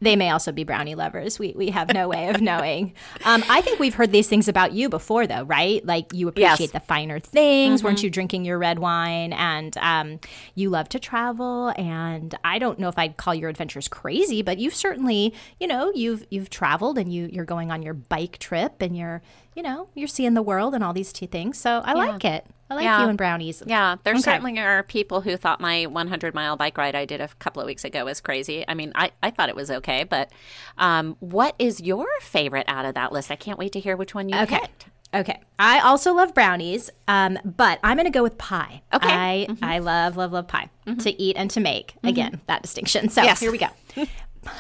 They 0.02 0.16
may 0.18 0.30
also 0.30 0.52
be 0.52 0.64
brownie 0.66 0.96
lovers. 0.96 1.40
We 1.40 1.54
we 1.56 1.70
have 1.72 1.94
no 1.94 2.10
way 2.10 2.28
of 2.30 2.42
knowing. 2.50 2.94
Um, 3.24 3.44
I 3.50 3.62
think 3.62 3.80
we've 3.80 3.94
heard 3.94 4.12
these 4.12 4.28
things 4.28 4.48
about 4.50 4.74
you 4.74 4.90
before, 4.90 5.26
though, 5.26 5.44
right? 5.44 5.84
Like 5.86 6.14
you 6.14 6.28
appreciate 6.28 6.60
Yes. 6.60 6.72
the 6.72 6.80
finer 6.82 7.20
things. 7.20 7.82
Weren't 7.82 8.04
you 8.04 8.10
drinking 8.10 8.44
your 8.46 8.58
red 8.60 8.80
wine? 8.80 9.32
And 9.34 9.76
um, 9.78 10.20
you 10.54 10.70
love 10.70 10.90
to 10.90 11.00
travel. 11.00 11.70
And 11.78 12.36
I 12.44 12.60
don't 12.60 12.78
know 12.78 12.90
if 12.90 12.98
I'd 13.00 13.16
call 13.18 13.34
your 13.34 13.50
adventures 13.50 13.88
crazy, 13.88 14.42
but 14.42 14.58
you've 14.58 14.76
certainly, 14.76 15.34
you 15.60 15.68
know, 15.68 15.92
you've 15.96 16.26
you've 16.30 16.50
traveled 16.50 16.98
and 16.98 17.12
you 17.12 17.30
you're 17.32 17.46
going 17.46 17.72
on 17.72 17.82
your 17.82 17.94
bike 17.94 18.38
trip 18.40 18.82
and 18.82 18.98
you're, 18.98 19.22
you 19.56 19.64
know, 19.64 19.88
you're 19.96 20.08
seeing 20.10 20.34
the 20.34 20.42
world 20.44 20.76
and 20.76 20.84
all 20.84 20.94
these 20.94 21.14
two 21.14 21.28
things. 21.28 21.58
So 21.58 21.82
I 21.84 21.94
like 21.94 22.26
it. 22.26 22.46
I 22.70 22.76
like 22.76 22.84
Yeah. 22.84 23.02
you 23.04 23.08
and 23.10 23.18
brownies. 23.18 23.64
Yeah, 23.66 23.96
there 24.04 24.14
Okay. 24.14 24.22
certainly 24.22 24.60
are 24.60 24.84
people 24.84 25.22
who 25.22 25.36
thought 25.38 25.60
my 25.60 25.86
100 25.88 26.36
mile 26.36 26.56
bike 26.56 26.78
ride 26.78 26.96
I 26.96 27.06
did 27.06 27.20
a 27.22 27.28
couple 27.40 27.62
of 27.62 27.66
weeks 27.66 27.84
ago 27.84 28.06
was 28.06 28.22
crazy. 28.22 28.64
I 28.68 28.74
mean, 28.76 28.92
I, 28.96 29.12
I 29.24 29.32
thought 29.32 29.50
it 29.50 29.56
was 29.56 29.72
okay, 29.72 30.04
but 30.04 30.32
um, 30.78 31.16
what 31.20 31.56
is 31.58 31.82
your 31.82 32.06
favorite 32.22 32.66
out 32.68 32.86
of 32.86 32.94
that 32.96 33.12
list? 33.12 33.32
I 33.32 33.36
can't 33.36 33.58
wait 33.58 33.72
to 33.74 33.80
hear 33.80 33.98
which 33.98 34.14
one 34.14 34.30
you 34.30 34.38
Okay. 34.42 34.60
picked. 34.60 34.86
Okay. 35.12 35.40
I 35.58 35.80
also 35.80 36.14
love 36.14 36.36
brownies, 36.36 36.92
um, 37.08 37.40
but 37.44 37.80
I'm 37.84 37.98
going 37.98 38.06
to 38.06 38.12
go 38.12 38.22
with 38.22 38.38
pie. 38.38 38.84
Okay. 38.94 39.08
I, 39.10 39.48
I 39.64 39.80
love, 39.80 40.18
love, 40.18 40.32
love 40.32 40.48
pie 40.48 40.70
to 41.00 41.20
eat 41.22 41.36
and 41.36 41.50
to 41.50 41.60
make. 41.60 41.96
Again, 42.04 42.42
that 42.46 42.62
distinction. 42.62 43.10
So 43.10 43.24
Yes. 43.24 43.40
here 43.40 43.52
we 43.52 43.58
go. 43.58 43.70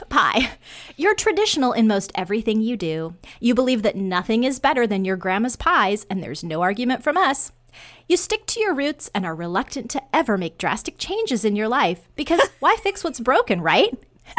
Pie. 0.09 0.49
You're 0.97 1.15
traditional 1.15 1.71
in 1.71 1.87
most 1.87 2.11
everything 2.13 2.61
you 2.61 2.75
do. 2.75 3.15
You 3.39 3.55
believe 3.55 3.81
that 3.83 3.95
nothing 3.95 4.43
is 4.43 4.59
better 4.59 4.85
than 4.85 5.05
your 5.05 5.15
grandma's 5.15 5.55
pies, 5.55 6.05
and 6.09 6.21
there's 6.21 6.43
no 6.43 6.61
argument 6.61 7.01
from 7.03 7.15
us. 7.15 7.51
You 8.07 8.17
stick 8.17 8.45
to 8.47 8.59
your 8.59 8.73
roots 8.73 9.09
and 9.13 9.25
are 9.25 9.35
reluctant 9.35 9.89
to 9.91 10.03
ever 10.13 10.37
make 10.37 10.57
drastic 10.57 10.97
changes 10.97 11.45
in 11.45 11.55
your 11.55 11.67
life 11.67 12.07
because 12.15 12.41
why 12.59 12.75
fix 12.81 13.03
what's 13.03 13.19
broken, 13.19 13.61
right? 13.61 13.91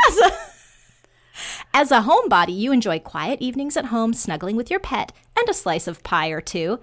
As 0.08 0.18
a 0.18 0.30
as 1.72 1.90
a 1.90 2.02
homebody, 2.02 2.56
you 2.58 2.72
enjoy 2.72 2.98
quiet 2.98 3.40
evenings 3.40 3.76
at 3.76 3.86
home, 3.86 4.12
snuggling 4.12 4.56
with 4.56 4.70
your 4.70 4.80
pet, 4.80 5.12
and 5.36 5.48
a 5.48 5.54
slice 5.54 5.86
of 5.86 6.02
pie 6.02 6.28
or 6.28 6.40
two. 6.40 6.80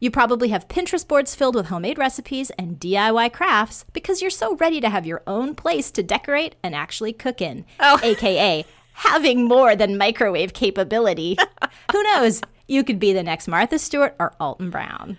You 0.00 0.10
probably 0.10 0.48
have 0.48 0.66
Pinterest 0.66 1.06
boards 1.06 1.34
filled 1.36 1.54
with 1.54 1.66
homemade 1.66 1.98
recipes 1.98 2.50
and 2.58 2.80
DIY 2.80 3.32
crafts 3.32 3.84
because 3.92 4.20
you're 4.20 4.30
so 4.32 4.56
ready 4.56 4.80
to 4.80 4.90
have 4.90 5.06
your 5.06 5.22
own 5.28 5.54
place 5.54 5.92
to 5.92 6.02
decorate 6.02 6.56
and 6.62 6.74
actually 6.74 7.12
cook 7.12 7.40
in. 7.40 7.64
Oh. 7.78 8.00
AKA 8.02 8.64
having 8.94 9.46
more 9.46 9.76
than 9.76 9.96
microwave 9.96 10.52
capability. 10.54 11.36
Who 11.92 12.02
knows? 12.02 12.40
You 12.66 12.84
could 12.84 12.98
be 12.98 13.12
the 13.12 13.22
next 13.22 13.48
Martha 13.48 13.78
Stewart 13.78 14.16
or 14.18 14.34
Alton 14.40 14.70
Brown. 14.70 15.18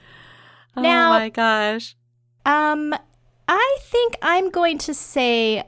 Now, 0.76 1.16
oh 1.16 1.20
my 1.20 1.30
gosh. 1.30 1.96
um, 2.46 2.96
I 3.48 3.78
think 3.82 4.18
I'm 4.22 4.50
going 4.50 4.78
to 4.80 4.94
say 4.94 5.64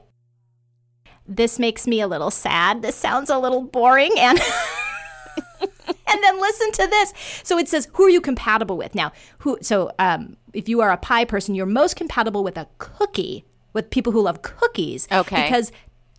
this 1.26 1.58
makes 1.58 1.86
me 1.86 2.00
a 2.00 2.06
little 2.08 2.30
sad. 2.30 2.82
This 2.82 2.96
sounds 2.96 3.30
a 3.30 3.38
little 3.38 3.62
boring 3.62 4.12
and 4.18 4.38
and 5.60 6.22
then 6.22 6.40
listen 6.40 6.72
to 6.72 6.86
this. 6.86 7.12
So 7.42 7.58
it 7.58 7.68
says 7.68 7.88
who 7.94 8.04
are 8.04 8.10
you 8.10 8.20
compatible 8.20 8.76
with? 8.76 8.94
Now, 8.94 9.12
who 9.38 9.58
so 9.60 9.92
um 9.98 10.36
if 10.52 10.68
you 10.68 10.80
are 10.80 10.90
a 10.90 10.96
pie 10.96 11.24
person, 11.24 11.54
you're 11.54 11.66
most 11.66 11.96
compatible 11.96 12.42
with 12.42 12.56
a 12.56 12.66
cookie, 12.78 13.44
with 13.72 13.90
people 13.90 14.12
who 14.12 14.22
love 14.22 14.42
cookies. 14.42 15.06
Okay. 15.12 15.44
Because 15.44 15.70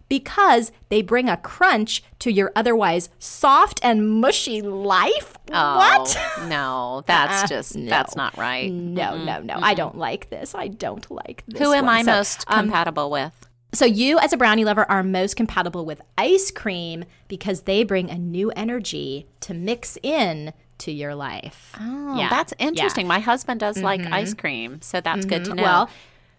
because 0.09 0.71
they 0.89 1.01
bring 1.01 1.29
a 1.29 1.37
crunch 1.37 2.03
to 2.19 2.31
your 2.31 2.51
otherwise 2.55 3.09
soft 3.19 3.79
and 3.83 4.19
mushy 4.21 4.61
life. 4.61 5.37
Oh, 5.51 5.77
What? 5.77 6.17
No, 6.47 7.03
that's 7.07 7.43
Uh-uh, 7.43 7.47
just, 7.47 7.75
no. 7.75 7.89
that's 7.89 8.15
not 8.15 8.37
right. 8.37 8.71
No, 8.71 9.23
no, 9.23 9.41
no. 9.41 9.55
I 9.61 9.73
don't 9.73 9.97
like 9.97 10.29
this. 10.29 10.55
I 10.55 10.67
don't 10.67 11.09
like 11.11 11.43
this. 11.47 11.59
Who 11.59 11.73
am 11.73 11.85
one. 11.85 11.95
I 11.95 12.01
So, 12.03 12.11
most 12.11 12.45
um, 12.47 12.65
compatible 12.65 13.09
with? 13.09 13.47
so 13.73 13.85
you, 13.85 14.17
as 14.19 14.33
a 14.33 14.37
brownie 14.37 14.65
lover, 14.65 14.89
are 14.89 15.03
most 15.03 15.35
compatible 15.35 15.85
with 15.85 16.01
ice 16.17 16.51
cream 16.51 17.05
because 17.27 17.61
they 17.61 17.83
bring 17.83 18.09
a 18.09 18.17
new 18.17 18.49
energy 18.51 19.27
to 19.41 19.53
mix 19.53 19.97
in 20.01 20.53
to 20.79 20.91
your 20.91 21.15
life. 21.15 21.73
Oh, 21.79 22.17
yeah, 22.17 22.29
that's 22.29 22.53
yeah. 22.59 22.67
interesting. 22.67 23.07
My 23.07 23.19
husband 23.19 23.59
does 23.59 23.77
like 23.77 24.01
mm-hmm. 24.01 24.13
ice 24.13 24.33
cream, 24.33 24.81
so 24.81 25.01
that's 25.01 25.25
good 25.25 25.43
to 25.45 25.51
mm-hmm. 25.51 25.57
know. 25.57 25.63
Well, 25.63 25.89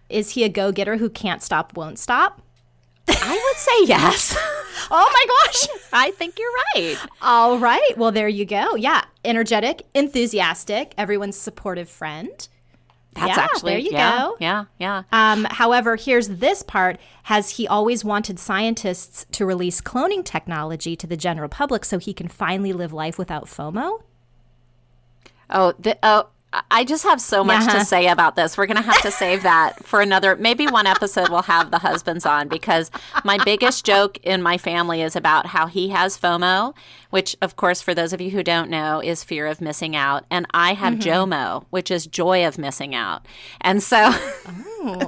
is 0.08 0.30
he 0.30 0.44
a 0.44 0.48
go-getter 0.48 0.96
who 0.96 1.10
can't 1.10 1.42
stop, 1.42 1.76
won't 1.76 1.98
stop? 1.98 2.40
I 3.08 3.42
would 3.44 3.56
say 3.56 3.84
yes. 3.84 4.36
Oh 4.90 5.10
my 5.12 5.46
gosh! 5.46 5.66
I 5.92 6.12
think 6.12 6.38
you're 6.38 6.52
right. 6.74 6.96
All 7.20 7.58
right. 7.58 7.92
Well, 7.98 8.10
there 8.10 8.28
you 8.28 8.46
go. 8.46 8.74
Yeah, 8.74 9.04
energetic, 9.22 9.82
enthusiastic, 9.92 10.94
everyone's 10.96 11.36
supportive 11.36 11.90
friend. 11.90 12.48
That's 13.12 13.36
Yeah, 13.36 13.42
actually 13.44 13.72
there 13.72 13.80
you 13.80 13.90
yeah, 13.92 14.18
go. 14.18 14.36
Yeah, 14.40 14.64
yeah. 14.78 15.02
Um, 15.12 15.44
however, 15.44 15.96
here's 15.96 16.28
this 16.28 16.62
part. 16.62 16.98
Has 17.24 17.50
he 17.50 17.66
always 17.66 18.02
wanted 18.04 18.38
scientists 18.38 19.26
to 19.32 19.44
release 19.44 19.82
cloning 19.82 20.24
technology 20.24 20.96
to 20.96 21.06
the 21.06 21.16
general 21.16 21.48
public 21.48 21.84
so 21.84 21.98
he 21.98 22.14
can 22.14 22.28
finally 22.28 22.72
live 22.72 22.92
life 22.92 23.18
without 23.18 23.44
FOMO? 23.44 24.02
Oh, 25.50 25.74
the, 25.78 25.98
oh, 26.02 26.28
I 26.70 26.84
just 26.84 27.02
have 27.04 27.20
so 27.20 27.44
much 27.44 27.62
Uh-huh. 27.68 27.78
to 27.80 27.84
say 27.84 28.08
about 28.08 28.34
this. 28.34 28.56
We're 28.56 28.64
going 28.66 28.78
to 28.78 28.82
have 28.82 29.02
to 29.02 29.10
save 29.10 29.42
that 29.42 29.84
for 29.86 30.00
another, 30.00 30.34
maybe 30.34 30.66
one 30.66 30.86
episode 30.86 31.28
we'll 31.28 31.42
have 31.42 31.70
the 31.70 31.78
husbands 31.78 32.24
on 32.24 32.48
because 32.48 32.90
my 33.22 33.36
biggest 33.44 33.84
joke 33.84 34.16
in 34.22 34.42
my 34.42 34.56
family 34.56 35.02
is 35.02 35.14
about 35.14 35.46
how 35.48 35.66
he 35.66 35.90
has 35.90 36.16
FOMO, 36.18 36.74
which, 37.10 37.36
of 37.42 37.56
course, 37.56 37.82
for 37.82 37.94
those 37.94 38.14
of 38.14 38.20
you 38.22 38.30
who 38.30 38.42
don't 38.42 38.70
know, 38.70 39.00
is 39.02 39.22
fear 39.22 39.46
of 39.46 39.60
missing 39.60 39.94
out. 39.94 40.24
And 40.30 40.46
I 40.52 40.72
have 40.72 40.94
Mm-hmm. 40.94 41.32
JOMO, 41.32 41.66
which 41.68 41.90
is 41.90 42.06
joy 42.06 42.46
of 42.46 42.56
missing 42.56 42.94
out. 42.94 43.26
And 43.60 43.82
so. 43.82 44.10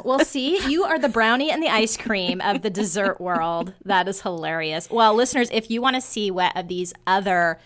well, 0.04 0.18
see, 0.20 0.58
you 0.70 0.84
are 0.84 0.98
the 0.98 1.08
brownie 1.08 1.50
and 1.50 1.62
the 1.62 1.68
ice 1.68 1.96
cream 1.96 2.40
of 2.42 2.60
the 2.62 2.70
dessert 2.70 3.18
world. 3.20 3.72
That 3.84 4.08
is 4.08 4.20
hilarious. 4.20 4.90
Well, 4.90 5.14
listeners, 5.14 5.48
if 5.52 5.70
you 5.70 5.80
want 5.80 5.96
to 5.96 6.02
see 6.02 6.30
what 6.30 6.54
of 6.56 6.68
these 6.68 6.92
other 7.06 7.58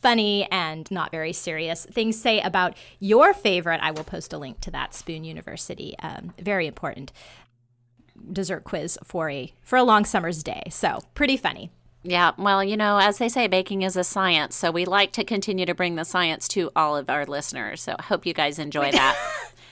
funny 0.00 0.48
and 0.50 0.90
not 0.90 1.10
very 1.10 1.32
serious 1.32 1.86
things 1.86 2.20
say 2.20 2.40
about 2.40 2.76
your 3.00 3.34
favorite, 3.34 3.80
I 3.82 3.90
will 3.90 4.04
post 4.04 4.32
a 4.32 4.38
link 4.38 4.60
to 4.60 4.70
that 4.70 4.94
Spoon 4.94 5.24
University. 5.24 5.96
Um, 6.00 6.32
very 6.38 6.66
important 6.66 7.12
dessert 8.32 8.64
quiz 8.64 8.98
for 9.04 9.30
a 9.30 9.52
for 9.62 9.76
a 9.76 9.82
long 9.82 10.04
summer's 10.04 10.42
day. 10.42 10.64
So 10.70 11.00
pretty 11.14 11.36
funny. 11.36 11.70
Yeah, 12.04 12.32
well, 12.38 12.62
you 12.62 12.76
know, 12.76 12.98
as 12.98 13.18
they 13.18 13.28
say, 13.28 13.48
baking 13.48 13.82
is 13.82 13.96
a 13.96 14.04
science. 14.04 14.54
So 14.54 14.70
we 14.70 14.84
like 14.84 15.12
to 15.12 15.24
continue 15.24 15.66
to 15.66 15.74
bring 15.74 15.96
the 15.96 16.04
science 16.04 16.46
to 16.48 16.70
all 16.76 16.96
of 16.96 17.10
our 17.10 17.26
listeners. 17.26 17.82
So 17.82 17.96
I 17.98 18.02
hope 18.02 18.24
you 18.24 18.32
guys 18.32 18.58
enjoy 18.58 18.92
that. 18.92 19.16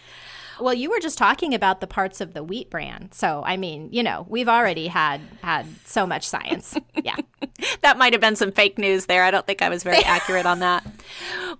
Well, 0.60 0.74
you 0.74 0.90
were 0.90 1.00
just 1.00 1.18
talking 1.18 1.54
about 1.54 1.80
the 1.80 1.86
parts 1.86 2.20
of 2.20 2.32
the 2.34 2.42
wheat 2.42 2.70
bran. 2.70 3.10
So, 3.12 3.42
I 3.44 3.56
mean, 3.56 3.88
you 3.92 4.02
know, 4.02 4.26
we've 4.28 4.48
already 4.48 4.86
had 4.86 5.20
had 5.42 5.66
so 5.84 6.06
much 6.06 6.26
science. 6.26 6.76
Yeah. 7.04 7.14
that 7.82 7.98
might 7.98 8.12
have 8.14 8.20
been 8.20 8.34
some 8.34 8.50
fake 8.50 8.78
news 8.78 9.06
there. 9.06 9.22
I 9.22 9.30
don't 9.30 9.46
think 9.46 9.62
I 9.62 9.68
was 9.68 9.84
very 9.84 10.02
accurate 10.04 10.46
on 10.46 10.58
that. 10.58 10.84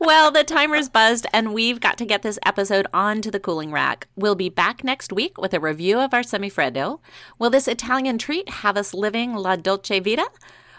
Well, 0.01 0.33
the 0.33 0.43
timer's 0.43 0.89
buzzed, 0.89 1.27
and 1.33 1.55
we've 1.55 1.79
got 1.79 1.99
to 1.99 2.05
get 2.05 2.23
this 2.23 2.39
episode 2.45 2.87
onto 2.93 3.31
the 3.31 3.39
cooling 3.39 3.71
rack. 3.71 4.09
We'll 4.17 4.35
be 4.35 4.49
back 4.49 4.83
next 4.83 5.13
week 5.13 5.39
with 5.39 5.55
a 5.55 5.61
review 5.61 6.01
of 6.01 6.13
our 6.13 6.23
semifreddo. 6.23 6.99
Will 7.39 7.51
this 7.51 7.69
Italian 7.69 8.19
treat 8.19 8.49
have 8.49 8.77
us 8.77 8.93
living 8.93 9.35
la 9.35 9.55
dolce 9.57 10.01
vita? 10.01 10.27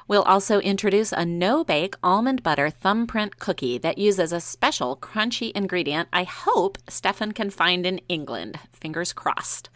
We'll 0.08 0.24
also 0.24 0.60
introduce 0.62 1.12
a 1.12 1.26
no 1.26 1.65
bake 1.65 1.96
almond 2.02 2.41
butter 2.41 2.70
thumbprint 2.70 3.39
cookie 3.39 3.78
that 3.80 3.98
uses 3.98 4.32
a 4.32 4.39
special 4.39 4.96
crunchy 4.96 5.52
ingredient 5.52 6.08
I 6.13 6.24
hope 6.24 6.78
Stefan 6.88 7.34
can 7.34 7.50
find 7.50 7.86
in 7.86 8.00
England. 8.08 8.58
Fingers 8.72 9.12
crossed. 9.12 9.70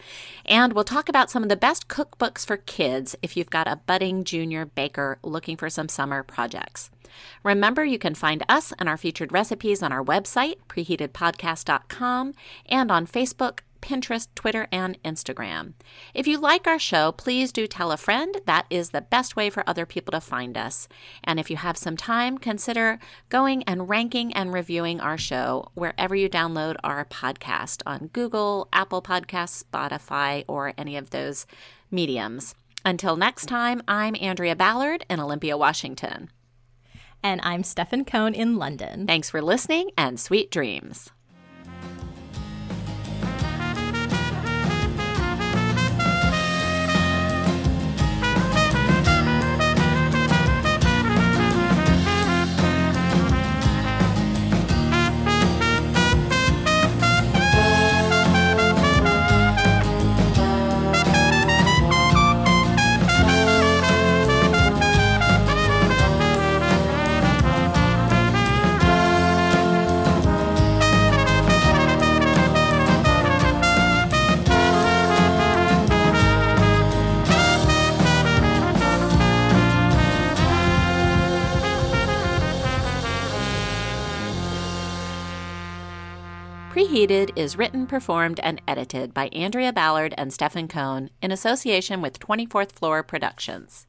And 0.46 0.72
we'll 0.72 0.86
talk 0.86 1.10
about 1.10 1.30
some 1.30 1.44
of 1.44 1.50
the 1.50 1.58
best 1.58 1.90
cookbooks 1.90 2.46
for 2.46 2.58
kids 2.58 3.16
if 3.22 3.36
you've 3.36 3.50
got 3.50 3.68
a 3.68 3.82
budding 3.86 4.24
junior 4.24 4.66
baker 4.66 5.20
looking 5.22 5.58
for 5.58 5.70
some 5.70 5.90
summer 5.90 6.24
projects. 6.24 6.92
Remember, 7.44 7.84
you 7.84 8.00
can 8.00 8.16
find 8.16 8.44
us 8.48 8.72
and 8.80 8.88
our 8.88 8.98
featured 8.98 9.34
recipes 9.34 9.84
on 9.84 9.92
our 9.92 10.04
website, 10.04 10.56
preheatedpodcast.com, 10.70 12.34
and 12.68 12.92
on 12.92 13.06
Facebook, 13.06 13.60
Pinterest, 13.82 14.28
Twitter, 14.36 14.68
and 14.72 15.02
Instagram. 15.04 15.74
If 16.14 16.28
you 16.28 16.38
like 16.38 16.68
our 16.68 16.80
show, 16.80 17.12
please 17.12 17.52
do 17.52 17.68
tell 17.68 17.92
a 17.92 17.98
friend. 17.98 18.40
That 18.46 18.66
is 18.70 18.90
the 18.90 19.02
best 19.02 19.36
way 19.36 19.50
for 19.50 19.64
other 19.68 19.86
people 19.86 20.12
to 20.12 20.22
find 20.22 20.58
us. 20.58 20.88
And 21.24 21.40
if 21.40 21.50
you 21.50 21.58
have 21.58 21.78
some 21.78 21.98
time, 21.98 22.38
consider 22.38 23.00
going 23.30 23.64
and 23.64 23.90
ranking 23.90 24.34
and 24.34 24.54
reviewing 24.54 25.00
our 25.00 25.18
show 25.18 25.72
wherever 25.74 26.16
you 26.16 26.30
download 26.30 26.76
our 26.84 27.06
podcast 27.06 27.82
on 27.86 28.10
Google, 28.14 28.70
Apple 28.72 29.02
Podcasts, 29.02 29.64
Spotify, 29.64 30.46
or 30.48 30.74
any 30.78 30.96
of 30.96 31.10
those 31.10 31.46
mediums. 31.90 32.56
Until 32.84 33.16
next 33.16 33.46
time, 33.46 33.82
I'm 33.88 34.16
Andrea 34.20 34.56
Ballard 34.56 35.06
in 35.10 35.20
Olympia, 35.20 35.58
Washington. 35.58 36.30
And 37.24 37.40
I'm 37.44 37.64
Stefan 37.64 38.06
Cohn 38.06 38.34
in 38.34 38.58
London. 38.58 39.06
Thanks 39.06 39.30
for 39.30 39.42
listening 39.42 39.92
and 39.96 40.20
sweet 40.20 40.50
dreams. 40.50 41.12
Preheated 87.02 87.32
is 87.36 87.58
written, 87.58 87.88
performed, 87.88 88.40
and 88.44 88.62
edited 88.68 89.12
by 89.12 89.28
Andrea 89.30 89.74
Ballard 89.74 90.14
and 90.20 90.32
Stefan 90.32 90.68
Cohn 90.68 91.10
in 91.20 91.32
association 91.32 92.00
with 92.00 92.20
24th 92.20 92.74
Floor 92.74 93.02
Productions. 93.02 93.88